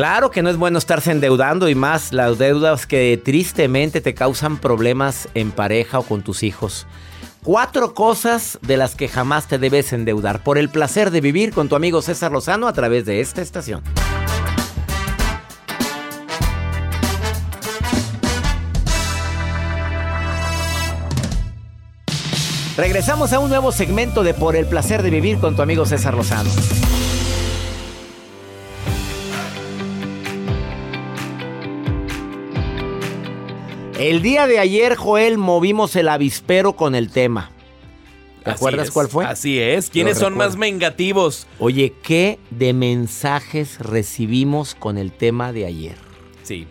Claro 0.00 0.30
que 0.30 0.40
no 0.40 0.48
es 0.48 0.56
bueno 0.56 0.78
estarse 0.78 1.12
endeudando 1.12 1.68
y 1.68 1.74
más 1.74 2.14
las 2.14 2.38
deudas 2.38 2.86
que 2.86 3.20
tristemente 3.22 4.00
te 4.00 4.14
causan 4.14 4.56
problemas 4.56 5.28
en 5.34 5.50
pareja 5.50 5.98
o 5.98 6.04
con 6.04 6.22
tus 6.22 6.42
hijos. 6.42 6.86
Cuatro 7.44 7.92
cosas 7.92 8.58
de 8.62 8.78
las 8.78 8.94
que 8.94 9.08
jamás 9.08 9.46
te 9.46 9.58
debes 9.58 9.92
endeudar 9.92 10.42
por 10.42 10.56
el 10.56 10.70
placer 10.70 11.10
de 11.10 11.20
vivir 11.20 11.52
con 11.52 11.68
tu 11.68 11.76
amigo 11.76 12.00
César 12.00 12.32
Lozano 12.32 12.66
a 12.66 12.72
través 12.72 13.04
de 13.04 13.20
esta 13.20 13.42
estación. 13.42 13.82
Regresamos 22.78 23.34
a 23.34 23.38
un 23.38 23.50
nuevo 23.50 23.70
segmento 23.70 24.22
de 24.22 24.32
Por 24.32 24.56
el 24.56 24.64
placer 24.64 25.02
de 25.02 25.10
vivir 25.10 25.40
con 25.40 25.56
tu 25.56 25.60
amigo 25.60 25.84
César 25.84 26.14
Lozano. 26.14 26.48
El 34.00 34.22
día 34.22 34.46
de 34.46 34.58
ayer, 34.58 34.96
Joel, 34.96 35.36
movimos 35.36 35.94
el 35.94 36.08
avispero 36.08 36.74
con 36.74 36.94
el 36.94 37.10
tema. 37.10 37.50
¿Te 38.42 38.50
Así 38.50 38.56
acuerdas 38.56 38.88
es, 38.88 38.94
cuál 38.94 39.08
fue? 39.08 39.26
Así 39.26 39.58
es. 39.58 39.90
¿Quiénes 39.90 40.14
Lo 40.14 40.20
son 40.20 40.32
recuerdo. 40.32 40.50
más 40.52 40.58
vengativos? 40.58 41.46
Oye, 41.58 41.92
¿qué 42.02 42.38
de 42.48 42.72
mensajes 42.72 43.78
recibimos 43.78 44.74
con 44.74 44.96
el 44.96 45.12
tema 45.12 45.52
de 45.52 45.66
ayer? 45.66 45.96
Sí. 46.42 46.66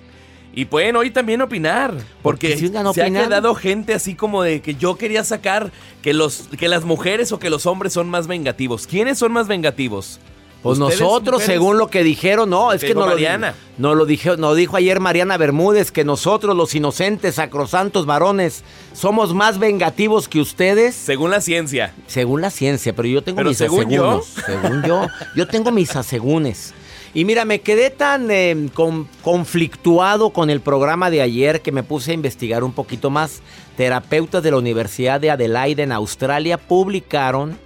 Y 0.55 0.65
pueden 0.65 0.95
hoy 0.95 1.11
también 1.11 1.43
opinar. 1.43 1.93
Porque 2.23 2.57
si 2.57 2.69
se 2.69 2.77
ha 3.03 3.11
quedado 3.11 3.53
gente 3.53 3.93
así 3.93 4.15
como 4.15 4.41
de 4.41 4.61
que 4.61 4.73
yo 4.73 4.95
quería 4.95 5.23
sacar 5.23 5.71
que, 6.01 6.15
los, 6.15 6.49
que 6.57 6.67
las 6.67 6.83
mujeres 6.83 7.31
o 7.31 7.37
que 7.37 7.51
los 7.51 7.67
hombres 7.67 7.93
son 7.93 8.09
más 8.09 8.25
vengativos. 8.25 8.87
¿Quiénes 8.87 9.19
son 9.19 9.31
más 9.31 9.47
vengativos? 9.47 10.19
Pues 10.61 10.77
¿Ustedes, 10.77 10.99
nosotros, 10.99 11.35
mujeres? 11.41 11.45
según 11.55 11.77
lo 11.77 11.87
que 11.87 12.03
dijeron, 12.03 12.49
no, 12.49 12.73
es 12.73 12.81
Que 12.81 12.93
no 12.93 13.01
lo, 13.01 13.07
Mariana. 13.07 13.55
no 13.77 13.95
lo 13.95 14.05
dijo, 14.05 14.75
ayer 14.75 14.99
Mariana 14.99 15.37
Bermúdez 15.37 15.89
que 15.91 16.03
nosotros, 16.03 16.53
los 16.55 16.75
inocentes, 16.75 17.35
sacrosantos 17.35 18.05
varones, 18.05 18.63
somos 18.93 19.33
más 19.33 19.57
vengativos 19.57 20.27
que 20.27 20.41
ustedes. 20.41 20.95
Según 20.95 21.31
la 21.31 21.39
ciencia. 21.39 21.93
Según 22.07 22.41
la 22.41 22.49
ciencia, 22.49 22.93
pero 22.93 23.07
yo 23.07 23.23
tengo 23.23 23.37
Pero 23.37 23.49
mis 23.49 23.57
según 23.57 23.89
yo. 23.89 24.21
Según 24.45 24.83
yo, 24.83 25.07
yo 25.35 25.47
tengo 25.47 25.71
mis 25.71 25.95
asegúnes. 25.95 26.73
Y 27.13 27.23
mira, 27.25 27.43
me 27.45 27.61
quedé 27.61 27.89
tan 27.89 28.29
eh, 28.29 28.69
con- 28.73 29.07
conflictuado 29.23 30.29
con 30.31 30.49
el 30.49 30.59
programa 30.61 31.09
de 31.09 31.21
ayer 31.21 31.61
que 31.61 31.71
me 31.71 31.83
puse 31.83 32.11
a 32.11 32.13
investigar 32.13 32.63
un 32.63 32.73
poquito 32.73 33.09
más. 33.09 33.41
Terapeutas 33.77 34.43
de 34.43 34.51
la 34.51 34.57
Universidad 34.57 35.19
de 35.21 35.31
Adelaide 35.31 35.83
en 35.83 35.91
Australia 35.91 36.57
publicaron 36.57 37.57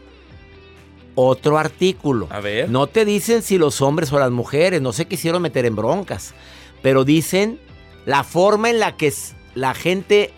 otro 1.15 1.57
artículo. 1.57 2.27
A 2.31 2.39
ver. 2.39 2.69
No 2.69 2.87
te 2.87 3.05
dicen 3.05 3.41
si 3.41 3.57
los 3.57 3.81
hombres 3.81 4.11
o 4.11 4.19
las 4.19 4.31
mujeres, 4.31 4.81
no 4.81 4.93
se 4.93 5.05
quisieron 5.05 5.41
meter 5.41 5.65
en 5.65 5.75
broncas, 5.75 6.33
pero 6.81 7.03
dicen 7.03 7.59
la 8.05 8.23
forma 8.23 8.69
en 8.69 8.79
la 8.79 8.95
que 8.97 9.13
la 9.55 9.73
gente 9.73 10.31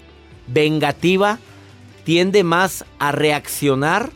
vengativa 0.47 1.39
tiende 2.03 2.43
más 2.43 2.85
a 2.99 3.11
reaccionar 3.11 4.11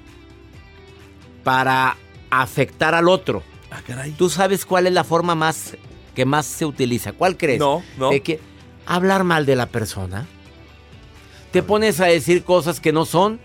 para 1.43 1.97
afectar 2.29 2.93
al 2.93 3.09
otro. 3.09 3.43
Ah, 3.71 3.81
caray. 3.85 4.11
¿Tú 4.11 4.29
sabes 4.29 4.65
cuál 4.65 4.87
es 4.87 4.93
la 4.93 5.03
forma 5.03 5.35
más 5.35 5.75
que 6.15 6.25
más 6.25 6.45
se 6.45 6.65
utiliza? 6.65 7.13
¿Cuál 7.13 7.37
crees? 7.37 7.59
No, 7.59 7.83
no. 7.97 8.11
De 8.11 8.21
que 8.21 8.39
hablar 8.85 9.23
mal 9.23 9.45
de 9.45 9.55
la 9.55 9.67
persona. 9.67 10.27
Te 11.51 11.63
pones 11.63 11.99
a 11.99 12.05
decir 12.05 12.43
cosas 12.43 12.79
que 12.79 12.91
no 12.91 13.05
son. 13.05 13.39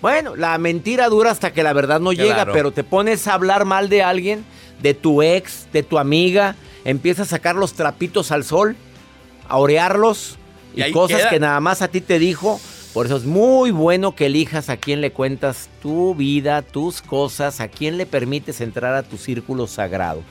Bueno, 0.00 0.34
la 0.36 0.56
mentira 0.58 1.08
dura 1.08 1.30
hasta 1.30 1.52
que 1.52 1.62
la 1.62 1.72
verdad 1.72 2.00
no 2.00 2.12
llega, 2.12 2.46
pero 2.52 2.72
te 2.72 2.84
pones 2.84 3.26
a 3.26 3.34
hablar 3.34 3.64
mal 3.64 3.88
de 3.88 4.02
alguien, 4.02 4.44
de 4.80 4.94
tu 4.94 5.22
ex, 5.22 5.66
de 5.72 5.82
tu 5.82 5.98
amiga, 5.98 6.56
empiezas 6.84 7.28
a 7.28 7.36
sacar 7.36 7.54
los 7.54 7.74
trapitos 7.74 8.32
al 8.32 8.44
sol, 8.44 8.76
a 9.48 9.58
orearlos 9.58 10.38
y, 10.74 10.90
cosas 10.92 11.18
queda. 11.18 11.30
que 11.30 11.40
nada 11.40 11.60
más 11.60 11.82
a 11.82 11.88
ti 11.88 12.00
te 12.00 12.18
dijo. 12.18 12.60
Por 12.94 13.06
eso 13.06 13.16
es 13.16 13.24
muy 13.24 13.70
bueno 13.70 14.16
que 14.16 14.26
elijas 14.26 14.68
a 14.68 14.76
quién 14.76 15.00
le 15.00 15.12
cuentas 15.12 15.68
tu 15.80 16.14
vida, 16.16 16.62
tus 16.62 17.02
cosas, 17.02 17.60
a 17.60 17.68
quién 17.68 17.96
le 17.96 18.04
permites 18.04 18.60
entrar 18.60 18.94
a 18.94 19.04
tu 19.04 19.16
círculo 19.16 19.68
sagrado. 19.68 20.22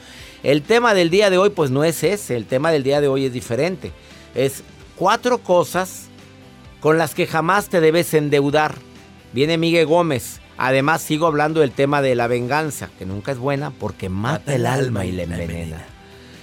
El 0.43 0.61
tema 0.61 0.93
del 0.93 1.09
día 1.09 1.29
de 1.29 1.37
hoy 1.37 1.51
pues 1.51 1.71
no 1.71 1.85
es 1.85 2.03
ese, 2.03 2.35
el 2.35 2.45
tema 2.45 2.71
del 2.71 2.83
día 2.83 2.99
de 2.99 3.07
hoy 3.07 3.25
es 3.25 3.33
diferente. 3.33 3.93
Es 4.35 4.63
cuatro 4.97 5.37
cosas 5.37 6.07
con 6.81 6.97
las 6.97 7.15
que 7.15 7.27
jamás 7.27 7.69
te 7.69 7.79
debes 7.79 8.13
endeudar. 8.13 8.75
Viene 9.33 9.57
Miguel 9.57 9.85
Gómez. 9.85 10.39
Además 10.57 11.01
sigo 11.01 11.25
hablando 11.27 11.61
del 11.61 11.71
tema 11.71 12.01
de 12.01 12.15
la 12.15 12.27
venganza, 12.27 12.89
que 12.99 13.05
nunca 13.05 13.31
es 13.31 13.37
buena 13.37 13.71
porque 13.71 14.09
mata 14.09 14.53
el 14.55 14.65
alma 14.65 15.05
y 15.05 15.11
la 15.13 15.23
envenena. 15.23 15.85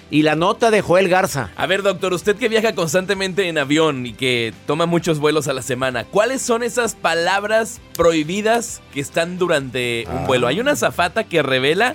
Y 0.09 0.23
la 0.23 0.37
nota 0.37 0.71
de 0.71 0.81
Joel 0.83 1.09
Garza. 1.09 1.51
A 1.57 1.67
ver, 1.67 1.83
doctor, 1.83 2.15
usted 2.15 2.37
que 2.37 2.49
viaja 2.49 2.75
constantemente 2.77 3.49
en 3.49 3.59
avión 3.59 4.07
y 4.07 4.13
que 4.13 4.55
toma 4.67 4.87
muchos 4.87 5.19
vuelos 5.19 5.49
a 5.49 5.53
la 5.53 5.63
semana, 5.63 6.05
¿cuáles 6.05 6.41
son 6.43 6.63
esas 6.63 6.95
palabras 6.95 7.81
prohibidas 7.97 8.81
que 8.95 9.01
están 9.01 9.37
durante 9.37 10.05
un 10.09 10.19
Ah. 10.19 10.25
vuelo? 10.27 10.47
Hay 10.47 10.61
una 10.61 10.73
azafata 10.73 11.25
que 11.25 11.43
revela 11.43 11.95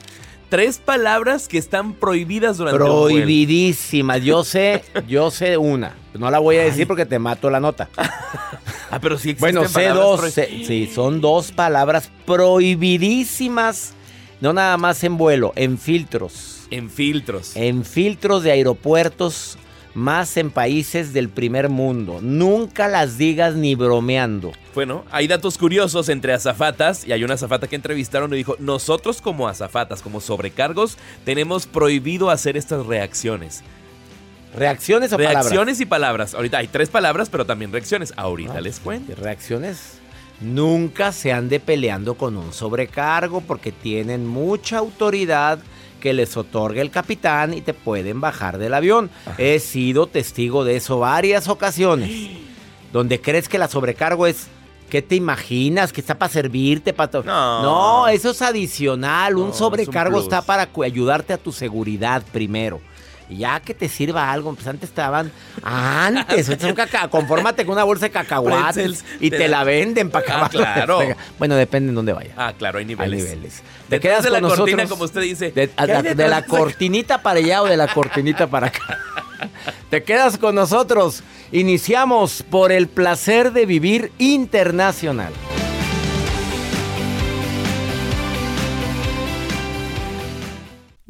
tres 0.51 0.77
palabras 0.79 1.47
que 1.47 1.57
están 1.57 1.93
prohibidas 1.93 2.57
durante 2.57 2.83
un 2.83 2.87
vuelo. 2.89 3.07
Prohibidísima. 3.15 4.17
Yo 4.17 4.43
sé, 4.43 4.83
yo 5.07 5.31
sé 5.31 5.57
una. 5.57 5.95
No 6.13 6.29
la 6.29 6.39
voy 6.39 6.57
a 6.57 6.63
decir 6.63 6.85
porque 6.87 7.05
te 7.05 7.17
mato 7.17 7.49
la 7.49 7.59
nota. 7.59 7.89
Ah, 8.93 8.99
pero 8.99 9.17
sí 9.17 9.29
existen 9.29 9.55
Bueno, 9.55 9.69
sé 9.69 9.87
dos. 9.87 10.33
sé- 10.33 10.65
sí, 10.67 10.91
son 10.93 11.21
dos 11.21 11.53
palabras 11.53 12.11
prohibidísimas. 12.25 13.93
No 14.41 14.51
nada 14.51 14.75
más 14.75 15.01
en 15.05 15.17
vuelo, 15.17 15.53
en 15.55 15.77
filtros. 15.77 16.67
En 16.71 16.89
filtros. 16.89 17.55
En 17.55 17.85
filtros 17.85 18.43
de 18.43 18.51
aeropuertos, 18.51 19.57
más 19.93 20.37
en 20.37 20.51
países 20.51 21.13
del 21.13 21.29
primer 21.29 21.69
mundo. 21.69 22.19
Nunca 22.21 22.87
las 22.87 23.17
digas 23.17 23.55
ni 23.55 23.75
bromeando. 23.75 24.51
Bueno, 24.73 25.03
hay 25.11 25.27
datos 25.27 25.57
curiosos 25.57 26.09
entre 26.09 26.33
azafatas 26.33 27.05
y 27.05 27.11
hay 27.11 27.23
una 27.23 27.33
azafata 27.33 27.67
que 27.67 27.75
entrevistaron 27.75 28.33
y 28.33 28.37
dijo, 28.37 28.55
nosotros 28.59 29.21
como 29.21 29.47
azafatas, 29.47 30.01
como 30.01 30.21
sobrecargos, 30.21 30.97
tenemos 31.25 31.65
prohibido 31.67 32.29
hacer 32.29 32.55
estas 32.57 32.85
reacciones. 32.85 33.63
¿Reacciones 34.55 35.13
o 35.13 35.17
palabras? 35.17 35.45
Reacciones 35.45 35.79
y 35.79 35.85
palabras. 35.85 36.33
Ahorita 36.33 36.57
hay 36.57 36.67
tres 36.67 36.89
palabras, 36.89 37.29
pero 37.29 37.45
también 37.45 37.71
reacciones. 37.71 38.13
Ahorita 38.17 38.55
Ah, 38.57 38.61
les 38.61 38.79
cuento. 38.79 39.13
¿Reacciones? 39.15 39.97
nunca 40.41 41.11
se 41.11 41.31
ande 41.31 41.59
peleando 41.59 42.15
con 42.15 42.35
un 42.35 42.51
sobrecargo 42.51 43.41
porque 43.41 43.71
tienen 43.71 44.25
mucha 44.25 44.79
autoridad 44.79 45.59
que 46.01 46.11
les 46.11 46.35
otorga 46.35 46.81
el 46.81 46.91
capitán 46.91 47.53
y 47.53 47.61
te 47.61 47.73
pueden 47.73 48.19
bajar 48.19 48.57
del 48.57 48.73
avión. 48.73 49.09
He 49.37 49.59
sido 49.59 50.07
testigo 50.07 50.65
de 50.65 50.75
eso 50.75 50.99
varias 50.99 51.47
ocasiones. 51.47 52.11
Donde 52.91 53.21
crees 53.21 53.47
que 53.47 53.57
la 53.57 53.69
sobrecargo 53.69 54.27
es 54.27 54.49
¿Qué 54.91 55.01
te 55.01 55.15
imaginas? 55.15 55.93
¿Que 55.93 56.01
está 56.01 56.19
para 56.19 56.33
servirte? 56.33 56.91
Para 56.91 57.21
No. 57.23 57.61
no, 57.61 58.07
eso 58.09 58.31
es 58.31 58.41
adicional. 58.41 59.35
No, 59.35 59.45
un 59.45 59.51
es 59.51 59.55
sobrecargo 59.55 60.17
un 60.17 60.23
está 60.23 60.41
para 60.41 60.67
ayudarte 60.83 61.31
a 61.31 61.37
tu 61.37 61.53
seguridad 61.53 62.21
primero. 62.33 62.81
Ya 63.37 63.59
que 63.59 63.73
te 63.73 63.87
sirva 63.89 64.31
algo, 64.31 64.53
pues 64.53 64.67
antes 64.67 64.89
estaban. 64.89 65.31
Antes, 65.63 66.47
ahorita 66.49 66.67
son 66.67 66.75
caca- 66.75 67.09
confórmate 67.09 67.65
con 67.65 67.73
una 67.73 67.83
bolsa 67.83 68.05
de 68.05 68.11
cacahuates 68.11 69.03
y 69.19 69.29
te 69.29 69.37
te, 69.37 69.47
la 69.47 69.63
venden 69.63 70.09
para 70.09 70.25
Ah, 70.25 70.45
acabar. 70.45 70.51
claro. 70.51 70.99
Bueno, 71.39 71.55
depende 71.55 71.89
en 71.89 71.95
dónde 71.95 72.13
vaya. 72.13 72.33
Ah, 72.37 72.53
claro, 72.57 72.77
hay 72.77 72.83
Hay 72.83 72.87
niveles. 72.87 73.23
niveles. 73.23 73.63
Detrás 73.89 74.23
de 74.23 74.29
la 74.29 74.39
con 74.41 74.49
cortina, 74.49 74.83
nosotros? 74.83 74.89
como 74.89 75.03
usted 75.05 75.21
dice. 75.21 75.51
De, 75.51 75.67
¿Qué 75.69 75.73
hay 75.77 75.87
de 75.87 76.01
detrás 76.03 76.29
la 76.29 76.45
cortinita 76.45 77.21
para 77.21 77.39
allá 77.39 77.61
o 77.63 77.65
de 77.65 77.77
la 77.77 77.87
cortinita 77.87 78.47
para 78.47 78.67
acá. 78.67 78.99
Te 79.89 80.03
quedas 80.03 80.37
con 80.37 80.55
nosotros. 80.55 81.23
Iniciamos 81.51 82.43
por 82.49 82.71
el 82.71 82.87
placer 82.87 83.51
de 83.53 83.65
vivir 83.65 84.11
internacional. 84.19 85.33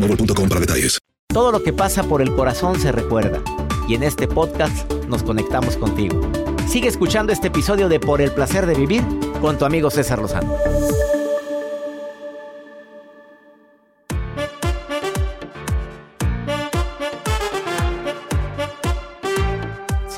boostmobile.com 0.00 0.48
para 0.48 0.60
detalles. 0.60 0.98
Todo 1.32 1.52
lo 1.52 1.62
que 1.62 1.72
pasa 1.72 2.02
por 2.04 2.22
el 2.22 2.34
corazón 2.34 2.80
se 2.80 2.90
recuerda. 2.90 3.42
Y 3.86 3.94
en 3.94 4.02
este 4.02 4.28
podcast 4.28 4.90
nos 5.08 5.22
conectamos 5.22 5.76
contigo. 5.76 6.20
Sigue 6.68 6.88
escuchando 6.88 7.32
este 7.32 7.48
episodio 7.48 7.88
de 7.88 8.00
Por 8.00 8.20
el 8.20 8.32
placer 8.32 8.66
de 8.66 8.74
vivir 8.74 9.02
con 9.40 9.56
tu 9.58 9.64
amigo 9.64 9.90
César 9.90 10.18
Lozano. 10.18 10.56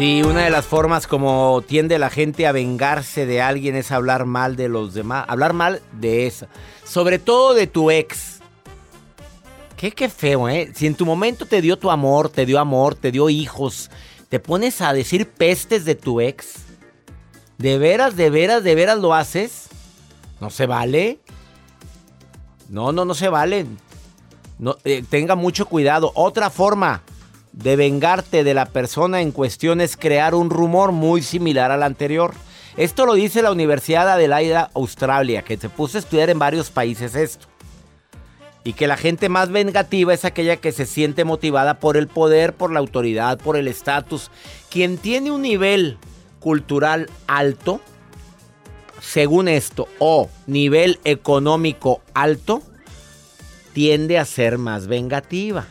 Sí, 0.00 0.22
una 0.22 0.44
de 0.44 0.50
las 0.50 0.64
formas 0.64 1.06
como 1.06 1.62
tiende 1.66 1.98
la 1.98 2.08
gente 2.08 2.46
a 2.46 2.52
vengarse 2.52 3.26
de 3.26 3.42
alguien 3.42 3.76
es 3.76 3.92
hablar 3.92 4.24
mal 4.24 4.56
de 4.56 4.70
los 4.70 4.94
demás, 4.94 5.26
hablar 5.28 5.52
mal 5.52 5.82
de 5.92 6.26
esa, 6.26 6.48
sobre 6.84 7.18
todo 7.18 7.52
de 7.52 7.66
tu 7.66 7.90
ex. 7.90 8.39
Qué, 9.80 9.92
qué 9.92 10.10
feo, 10.10 10.46
¿eh? 10.46 10.70
Si 10.74 10.86
en 10.86 10.94
tu 10.94 11.06
momento 11.06 11.46
te 11.46 11.62
dio 11.62 11.78
tu 11.78 11.90
amor, 11.90 12.28
te 12.28 12.44
dio 12.44 12.58
amor, 12.58 12.94
te 12.94 13.10
dio 13.10 13.30
hijos, 13.30 13.90
te 14.28 14.38
pones 14.38 14.82
a 14.82 14.92
decir 14.92 15.26
pestes 15.26 15.86
de 15.86 15.94
tu 15.94 16.20
ex. 16.20 16.56
¿De 17.56 17.78
veras, 17.78 18.14
de 18.14 18.28
veras, 18.28 18.62
de 18.62 18.74
veras 18.74 18.98
lo 18.98 19.14
haces? 19.14 19.68
¿No 20.38 20.50
se 20.50 20.66
vale? 20.66 21.18
No, 22.68 22.92
no, 22.92 23.06
no 23.06 23.14
se 23.14 23.30
vale. 23.30 23.64
No, 24.58 24.76
eh, 24.84 25.02
tenga 25.08 25.34
mucho 25.34 25.64
cuidado. 25.64 26.12
Otra 26.14 26.50
forma 26.50 27.00
de 27.52 27.76
vengarte 27.76 28.44
de 28.44 28.52
la 28.52 28.66
persona 28.66 29.22
en 29.22 29.32
cuestión 29.32 29.80
es 29.80 29.96
crear 29.96 30.34
un 30.34 30.50
rumor 30.50 30.92
muy 30.92 31.22
similar 31.22 31.70
al 31.70 31.84
anterior. 31.84 32.34
Esto 32.76 33.06
lo 33.06 33.14
dice 33.14 33.40
la 33.40 33.50
Universidad 33.50 34.04
de 34.04 34.12
Adelaida, 34.12 34.70
Australia, 34.74 35.40
que 35.40 35.56
se 35.56 35.70
puso 35.70 35.96
a 35.96 36.00
estudiar 36.00 36.28
en 36.28 36.38
varios 36.38 36.68
países 36.68 37.14
esto. 37.14 37.49
Y 38.62 38.74
que 38.74 38.86
la 38.86 38.96
gente 38.96 39.28
más 39.28 39.50
vengativa 39.50 40.12
es 40.12 40.24
aquella 40.24 40.56
que 40.56 40.72
se 40.72 40.84
siente 40.84 41.24
motivada 41.24 41.80
por 41.80 41.96
el 41.96 42.08
poder, 42.08 42.52
por 42.52 42.70
la 42.70 42.80
autoridad, 42.80 43.38
por 43.38 43.56
el 43.56 43.68
estatus. 43.68 44.30
Quien 44.68 44.98
tiene 44.98 45.30
un 45.30 45.42
nivel 45.42 45.96
cultural 46.40 47.08
alto, 47.26 47.80
según 49.00 49.48
esto, 49.48 49.88
o 49.98 50.28
nivel 50.46 51.00
económico 51.04 52.02
alto, 52.12 52.62
tiende 53.72 54.18
a 54.18 54.24
ser 54.26 54.58
más 54.58 54.86
vengativa. 54.88 55.68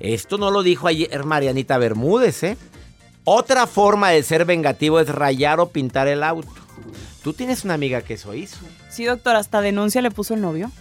Esto 0.00 0.36
no 0.36 0.50
lo 0.50 0.64
dijo 0.64 0.88
ayer 0.88 1.24
Marianita 1.24 1.78
Bermúdez, 1.78 2.42
¿eh? 2.42 2.56
Otra 3.24 3.68
forma 3.68 4.10
de 4.10 4.24
ser 4.24 4.44
vengativo 4.44 4.98
es 4.98 5.08
rayar 5.08 5.60
o 5.60 5.68
pintar 5.68 6.08
el 6.08 6.24
auto. 6.24 6.50
Tú 7.22 7.32
tienes 7.34 7.64
una 7.64 7.74
amiga 7.74 8.02
que 8.02 8.14
eso 8.14 8.34
hizo. 8.34 8.58
Sí, 8.90 9.04
doctor, 9.04 9.36
hasta 9.36 9.60
denuncia 9.60 10.02
le 10.02 10.10
puso 10.10 10.34
el 10.34 10.40
novio. 10.40 10.72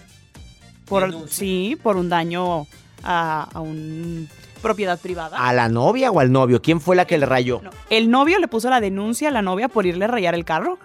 Sí, 1.30 1.78
por 1.82 1.98
un 1.98 2.10
daño 2.10 2.68
a, 3.04 3.48
a 3.54 3.60
una 3.62 4.28
propiedad 4.62 5.00
privada. 5.00 5.38
¿A 5.38 5.54
la 5.54 5.70
novia 5.70 6.12
o 6.12 6.20
al 6.20 6.32
novio? 6.32 6.62
¿Quién 6.62 6.80
fue 6.82 6.96
la 6.96 7.06
que 7.06 7.18
le 7.18 7.26
rayó? 7.26 7.62
No, 7.64 7.72
el 7.90 8.12
novio 8.12 8.38
le 8.40 8.48
puso 8.48 8.70
la 8.70 8.80
denuncia 8.80 9.30
a 9.30 9.32
la 9.32 9.42
novia 9.42 9.68
por 9.70 9.86
irle 9.86 10.06
a 10.06 10.08
rayar 10.10 10.36
el 10.36 10.46
carro. 10.46 10.78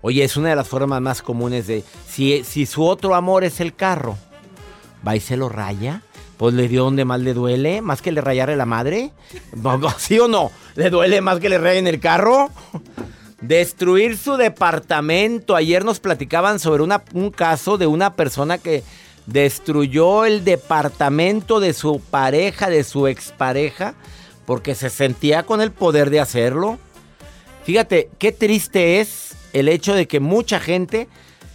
Oye, 0.00 0.22
es 0.24 0.36
una 0.36 0.50
de 0.50 0.56
las 0.56 0.68
formas 0.68 1.00
más 1.00 1.22
comunes 1.22 1.66
de... 1.66 1.82
Si, 2.08 2.44
si 2.44 2.66
su 2.66 2.84
otro 2.84 3.14
amor 3.14 3.42
es 3.44 3.60
el 3.60 3.74
carro, 3.74 4.16
va 5.06 5.16
y 5.16 5.20
se 5.20 5.36
lo 5.36 5.48
raya. 5.48 6.02
Pues 6.36 6.52
le 6.54 6.66
dio 6.68 6.84
donde 6.84 7.04
más 7.04 7.20
le 7.20 7.32
duele, 7.32 7.80
más 7.80 8.02
que 8.02 8.10
le 8.12 8.20
rayarle 8.20 8.56
la 8.56 8.66
madre. 8.66 9.12
¿Sí 9.98 10.18
o 10.18 10.28
no? 10.28 10.50
¿Le 10.74 10.90
duele 10.90 11.20
más 11.20 11.40
que 11.40 11.48
le 11.48 11.58
rayen 11.58 11.86
el 11.86 12.00
carro? 12.00 12.50
Destruir 13.40 14.16
su 14.16 14.36
departamento. 14.36 15.54
Ayer 15.54 15.84
nos 15.84 16.00
platicaban 16.00 16.58
sobre 16.58 16.82
una- 16.82 17.02
un 17.12 17.30
caso 17.30 17.76
de 17.78 17.86
una 17.86 18.14
persona 18.14 18.58
que 18.58 18.82
destruyó 19.26 20.24
el 20.24 20.44
departamento 20.44 21.60
de 21.60 21.72
su 21.72 22.00
pareja, 22.00 22.68
de 22.68 22.84
su 22.84 23.06
expareja, 23.06 23.94
porque 24.46 24.74
se 24.74 24.90
sentía 24.90 25.44
con 25.44 25.60
el 25.60 25.72
poder 25.72 26.10
de 26.10 26.20
hacerlo. 26.20 26.78
Fíjate, 27.64 28.10
qué 28.18 28.32
triste 28.32 29.00
es 29.00 29.34
el 29.52 29.68
hecho 29.68 29.94
de 29.94 30.06
que 30.06 30.20
mucha 30.20 30.60
gente 30.60 31.08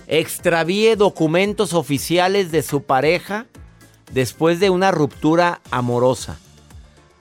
extravíe 0.07 0.95
documentos 0.95 1.73
oficiales 1.73 2.51
de 2.51 2.63
su 2.63 2.81
pareja 2.81 3.45
después 4.11 4.59
de 4.59 4.71
una 4.71 4.91
ruptura 4.91 5.61
amorosa. 5.69 6.39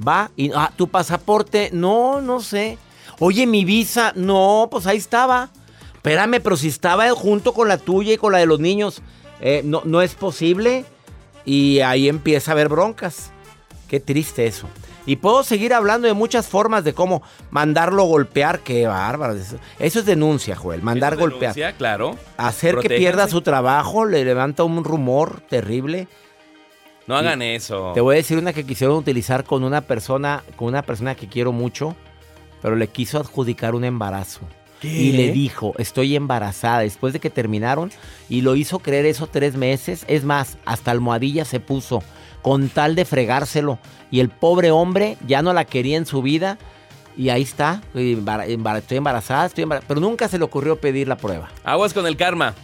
Va 0.07 0.31
y 0.37 0.53
ah, 0.55 0.73
tu 0.75 0.89
pasaporte, 0.89 1.71
no, 1.73 2.21
no 2.21 2.41
sé. 2.41 2.79
Oye, 3.19 3.47
mi 3.47 3.65
visa, 3.65 4.13
no, 4.15 4.69
pues 4.71 4.87
ahí 4.87 4.97
estaba. 4.97 5.51
Espérame, 5.95 6.41
pero 6.41 6.57
si 6.57 6.69
estaba 6.69 7.11
junto 7.11 7.53
con 7.53 7.69
la 7.69 7.77
tuya 7.77 8.15
y 8.15 8.17
con 8.17 8.33
la 8.33 8.39
de 8.39 8.47
los 8.47 8.61
niños, 8.61 9.03
eh, 9.41 9.63
no, 9.65 9.83
no 9.85 10.03
es 10.03 10.15
posible. 10.15 10.85
Y 11.45 11.81
ahí 11.81 12.09
empieza 12.09 12.51
a 12.51 12.53
haber 12.53 12.69
broncas. 12.69 13.31
Qué 13.89 14.01
triste 14.01 14.47
eso. 14.47 14.69
Y 15.07 15.17
puedo 15.17 15.43
seguir 15.43 15.73
hablando 15.73 16.07
de 16.07 16.13
muchas 16.13 16.49
formas 16.49 16.85
de 16.85 16.93
cómo 16.93 17.23
mandarlo 17.51 18.05
golpear. 18.05 18.61
Qué 18.61 18.87
bárbaro. 18.87 19.35
Eso, 19.35 19.57
eso 19.79 20.01
es 20.01 20.05
denuncia, 20.05 20.55
Joel. 20.55 20.83
Mandar 20.83 21.15
es 21.15 21.19
golpear. 21.19 21.55
denuncia, 21.55 21.73
claro. 21.73 22.17
Hacer 22.37 22.77
que 22.77 22.91
pierda 22.91 23.27
su 23.29 23.41
trabajo, 23.41 24.05
le 24.05 24.23
levanta 24.27 24.65
un 24.65 24.85
rumor 24.85 25.41
terrible. 25.49 26.09
No 27.07 27.17
hagan 27.17 27.41
eso. 27.41 27.93
Te 27.95 28.03
voy 28.03 28.17
a 28.17 28.19
decir 28.19 28.37
una 28.37 28.53
que 28.53 28.67
quisieron 28.67 28.99
utilizar 28.99 29.45
con 29.45 29.65
una 29.65 29.81
persona, 29.81 30.45
con 30.57 30.69
una 30.69 30.83
persona 30.83 31.15
que 31.15 31.27
quiero 31.27 31.53
mucho, 31.53 31.97
pero 32.61 32.77
le 32.77 32.89
quiso 32.89 33.19
adjudicar 33.19 33.75
un 33.75 33.85
embarazo. 33.85 34.41
Y 34.83 35.13
le 35.13 35.33
dijo, 35.33 35.75
estoy 35.79 36.15
embarazada, 36.17 36.81
después 36.81 37.13
de 37.13 37.21
que 37.21 37.31
terminaron, 37.31 37.91
y 38.29 38.43
lo 38.43 38.55
hizo 38.57 38.79
creer 38.79 39.07
eso 39.07 39.27
tres 39.27 39.57
meses. 39.57 40.05
Es 40.09 40.25
más, 40.25 40.57
hasta 40.65 40.91
almohadilla 40.91 41.45
se 41.45 41.59
puso, 41.61 42.03
con 42.43 42.69
tal 42.69 42.95
de 42.95 43.05
fregárselo. 43.05 43.79
Y 44.11 44.21
el 44.21 44.29
pobre 44.29 44.71
hombre 44.71 45.17
ya 45.27 45.43
no 45.43 45.53
la 45.53 45.65
quería 45.65 45.97
en 45.99 46.07
su 46.07 46.23
vida 46.23 46.57
Y 47.17 47.29
ahí 47.31 47.43
está, 47.43 47.83
estoy 47.93 48.13
embarazada, 48.13 49.47
estoy 49.47 49.63
embarazada, 49.65 49.85
pero 49.89 50.01
nunca 50.01 50.29
se 50.29 50.39
le 50.39 50.45
ocurrió 50.45 50.77
pedir 50.81 51.09
la 51.09 51.17
prueba. 51.17 51.49
Aguas 51.65 51.93
con 51.93 52.07
el 52.07 52.17
karma. 52.17 52.55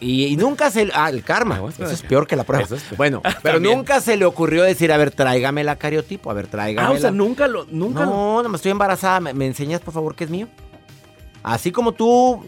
Y, 0.00 0.24
y 0.26 0.36
nunca 0.36 0.70
se... 0.70 0.90
Ah, 0.92 1.08
el 1.08 1.22
karma, 1.22 1.62
eso 1.68 1.84
es 1.86 2.02
peor 2.02 2.26
que 2.26 2.36
la 2.36 2.44
prueba. 2.44 2.64
Es. 2.64 2.84
Bueno, 2.96 3.22
pero 3.42 3.54
También. 3.54 3.76
nunca 3.78 4.00
se 4.02 4.16
le 4.16 4.24
ocurrió 4.26 4.64
decir, 4.64 4.92
a 4.92 4.96
ver, 4.98 5.12
tráigame 5.12 5.62
la 5.64 5.76
cariotipo, 5.76 6.30
a 6.30 6.34
ver, 6.34 6.46
tráigame 6.48 6.88
Ah, 6.88 6.90
o 6.90 6.98
sea, 6.98 7.10
nunca 7.12 7.46
lo, 7.46 7.64
nunca 7.70 8.00
lo- 8.00 8.10
No, 8.10 8.42
no 8.42 8.48
me 8.48 8.56
estoy 8.56 8.72
embarazada. 8.72 9.20
¿Me, 9.20 9.32
me 9.32 9.46
enseñas, 9.46 9.80
por 9.80 9.94
favor, 9.94 10.14
qué 10.14 10.24
es 10.24 10.30
mío? 10.30 10.48
Así 11.42 11.72
como 11.72 11.92
tú. 11.92 12.44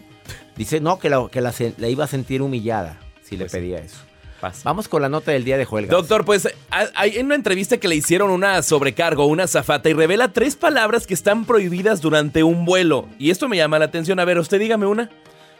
Dice, 0.55 0.79
no, 0.79 0.99
que 0.99 1.09
la, 1.09 1.27
que 1.29 1.41
la, 1.41 1.53
iba 1.89 2.05
a 2.05 2.07
sentir 2.07 2.41
humillada 2.41 2.97
si 3.23 3.35
le 3.35 3.43
Pues 3.45 3.51
sí. 3.51 3.57
pedía 3.57 3.79
eso. 3.79 3.97
pasa. 4.39 4.61
Vamos 4.63 4.87
con 4.87 5.01
la 5.01 5.09
nota 5.09 5.31
del 5.31 5.43
día 5.43 5.57
de 5.57 5.65
Joel 5.65 5.85
Garza. 5.87 5.97
Doctor, 5.97 6.23
pues 6.25 6.47
hay- 6.69 7.17
en 7.17 7.25
una 7.25 7.35
entrevista 7.35 7.77
que 7.77 7.87
le 7.87 7.95
hicieron 7.95 8.29
una 8.31 8.61
sobrecargo, 8.61 9.25
una 9.25 9.47
zafata, 9.47 9.89
y 9.89 9.93
revela 9.93 10.29
tres 10.31 10.55
palabras 10.55 11.07
que 11.07 11.13
están 11.13 11.45
prohibidas 11.45 11.99
durante 12.01 12.43
un 12.43 12.63
vuelo. 12.65 13.07
Y 13.19 13.31
esto 13.31 13.47
me 13.49 13.57
llama 13.57 13.79
la 13.79 13.85
atención. 13.85 14.19
A 14.19 14.25
ver, 14.25 14.37
usted 14.39 14.59
dígame 14.59 14.85
una. 14.85 15.09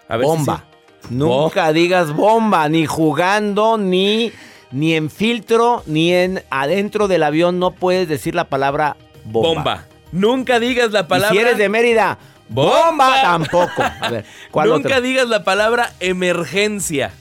A 0.07 0.17
ver 0.17 0.25
si 0.25 0.31
bomba. 0.31 0.65
sí. 1.01 1.07
Nunca 1.15 1.71
digas 1.73 2.13
bomba, 2.13 2.67
ni 2.69 2.85
jugando, 2.85 3.77
ni, 3.77 4.31
ni 4.71 4.93
en 4.95 5.09
filtro, 5.09 5.83
ni 5.87 6.13
en 6.13 6.43
adentro 6.49 7.07
del 7.07 7.23
avión. 7.23 7.59
No 7.59 7.71
puedes 7.71 8.07
decir 8.07 8.33
la 8.35 8.45
palabra 8.49 8.95
bomba. 9.25 9.49
Bomba. 9.55 9.85
Nunca 10.11 10.59
digas 10.59 10.91
la 10.91 11.01
Y 11.01 11.03
palabra. 11.03 11.31
si 11.33 11.37
eres 11.39 11.57
de 11.57 11.67
Mérida, 11.69 12.17
Bomba. 12.49 12.85
bomba 12.87 13.21
tampoco. 13.21 13.83
A 14.01 14.09
ver, 14.09 14.25
¿cuál 14.51 14.69
Nunca 14.69 15.01
digas 15.01 15.27
la 15.27 15.43
palabra 15.43 15.93
emergencia. 15.99 17.11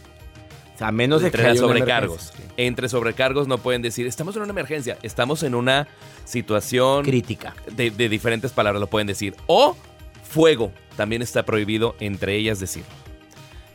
A 0.81 0.91
menos 0.91 1.21
de 1.23 1.29
entre 1.29 1.57
sobrecargos. 1.57 2.33
Entre 2.57 2.89
sobrecargos 2.89 3.47
no 3.49 3.59
pueden 3.59 3.81
decir, 3.81 4.07
estamos 4.07 4.35
en 4.37 4.43
una 4.43 4.51
emergencia, 4.51 4.99
estamos 5.03 5.43
en 5.45 5.55
una 5.55 5.87
situación 6.25 7.05
Crítica. 7.05 7.55
de, 7.71 7.91
de 7.91 8.09
diferentes 8.09 8.51
palabras 8.53 8.81
lo 8.81 8.89
pueden 8.89 9.07
decir. 9.07 9.35
O 9.47 9.77
fuego, 10.29 10.73
también 10.97 11.23
está 11.23 11.45
prohibido 11.45 11.95
entre 12.01 12.37
ellas 12.37 12.59
decir. 12.59 12.83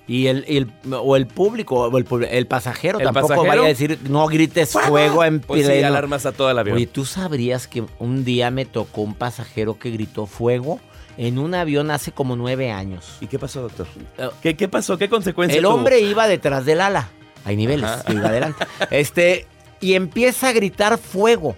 Y 0.08 0.26
el, 0.28 0.72
o 0.92 1.16
el 1.16 1.28
público, 1.28 1.76
o 1.88 1.98
el, 1.98 2.48
pasajero 2.48 2.98
¿El 2.98 3.06
tampoco 3.06 3.28
pasajero? 3.28 3.48
vaya 3.48 3.62
a 3.62 3.68
decir, 3.68 4.00
no 4.10 4.26
grites 4.28 4.72
fuego, 4.72 5.24
en 5.24 5.40
Pues 5.40 5.62
sí, 5.62 5.68
pleno". 5.68 5.88
alarmas 5.88 6.26
a 6.26 6.32
todo 6.32 6.50
el 6.50 6.58
avión. 6.58 6.78
Oye, 6.78 6.88
¿tú 6.88 7.06
sabrías 7.06 7.68
que 7.68 7.84
un 8.00 8.26
día 8.26 8.50
me 8.50 8.66
tocó 8.66 9.02
un 9.02 9.14
pasajero 9.14 9.78
que 9.78 9.92
gritó 9.92 10.26
fuego 10.26 10.80
en 11.20 11.38
un 11.38 11.54
avión 11.54 11.92
hace 11.92 12.14
como 12.14 12.38
nueve 12.38 12.72
años? 12.72 13.18
¿Y 13.20 13.28
qué 13.28 13.38
pasó, 13.38 13.64
doctor? 13.64 13.88
Eh, 14.18 14.30
¿Qué, 14.42 14.56
qué 14.56 14.70
pasó? 14.70 14.98
¿Qué 14.98 15.10
consecuencias 15.10 15.58
El 15.58 15.66
tuvo? 15.66 15.76
hombre 15.76 16.00
iba 16.00 16.28
detrás 16.30 16.64
del 16.66 16.80
ala. 16.80 17.10
Hay 17.44 17.58
niveles, 17.58 17.90
Ajá. 17.90 18.14
iba 18.14 18.30
adelante. 18.30 18.66
Este, 18.90 19.46
y 19.82 19.96
empieza 19.96 20.48
a 20.48 20.52
gritar 20.54 20.98
fuego. 20.98 21.58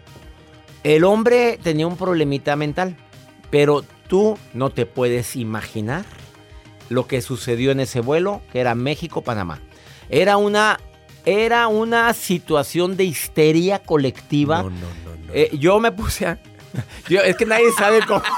El 0.83 1.03
hombre 1.03 1.59
tenía 1.61 1.85
un 1.85 1.95
problemita 1.95 2.55
mental, 2.55 2.97
pero 3.51 3.83
tú 4.07 4.35
no 4.53 4.71
te 4.71 4.87
puedes 4.87 5.35
imaginar 5.35 6.05
lo 6.89 7.05
que 7.05 7.21
sucedió 7.21 7.69
en 7.71 7.81
ese 7.81 7.99
vuelo, 7.99 8.41
que 8.51 8.61
era 8.61 8.73
México-Panamá. 8.73 9.59
Era 10.09 10.37
una, 10.37 10.79
era 11.23 11.67
una 11.67 12.11
situación 12.13 12.97
de 12.97 13.03
histeria 13.03 13.77
colectiva. 13.79 14.63
No, 14.63 14.71
no, 14.71 14.77
no, 14.79 15.27
no. 15.27 15.33
Eh, 15.33 15.51
yo 15.59 15.79
me 15.79 15.91
puse 15.91 16.25
a... 16.25 16.39
yo- 17.09 17.21
es 17.21 17.35
que 17.35 17.45
nadie 17.45 17.71
sabe 17.77 17.99
cómo... 18.05 18.21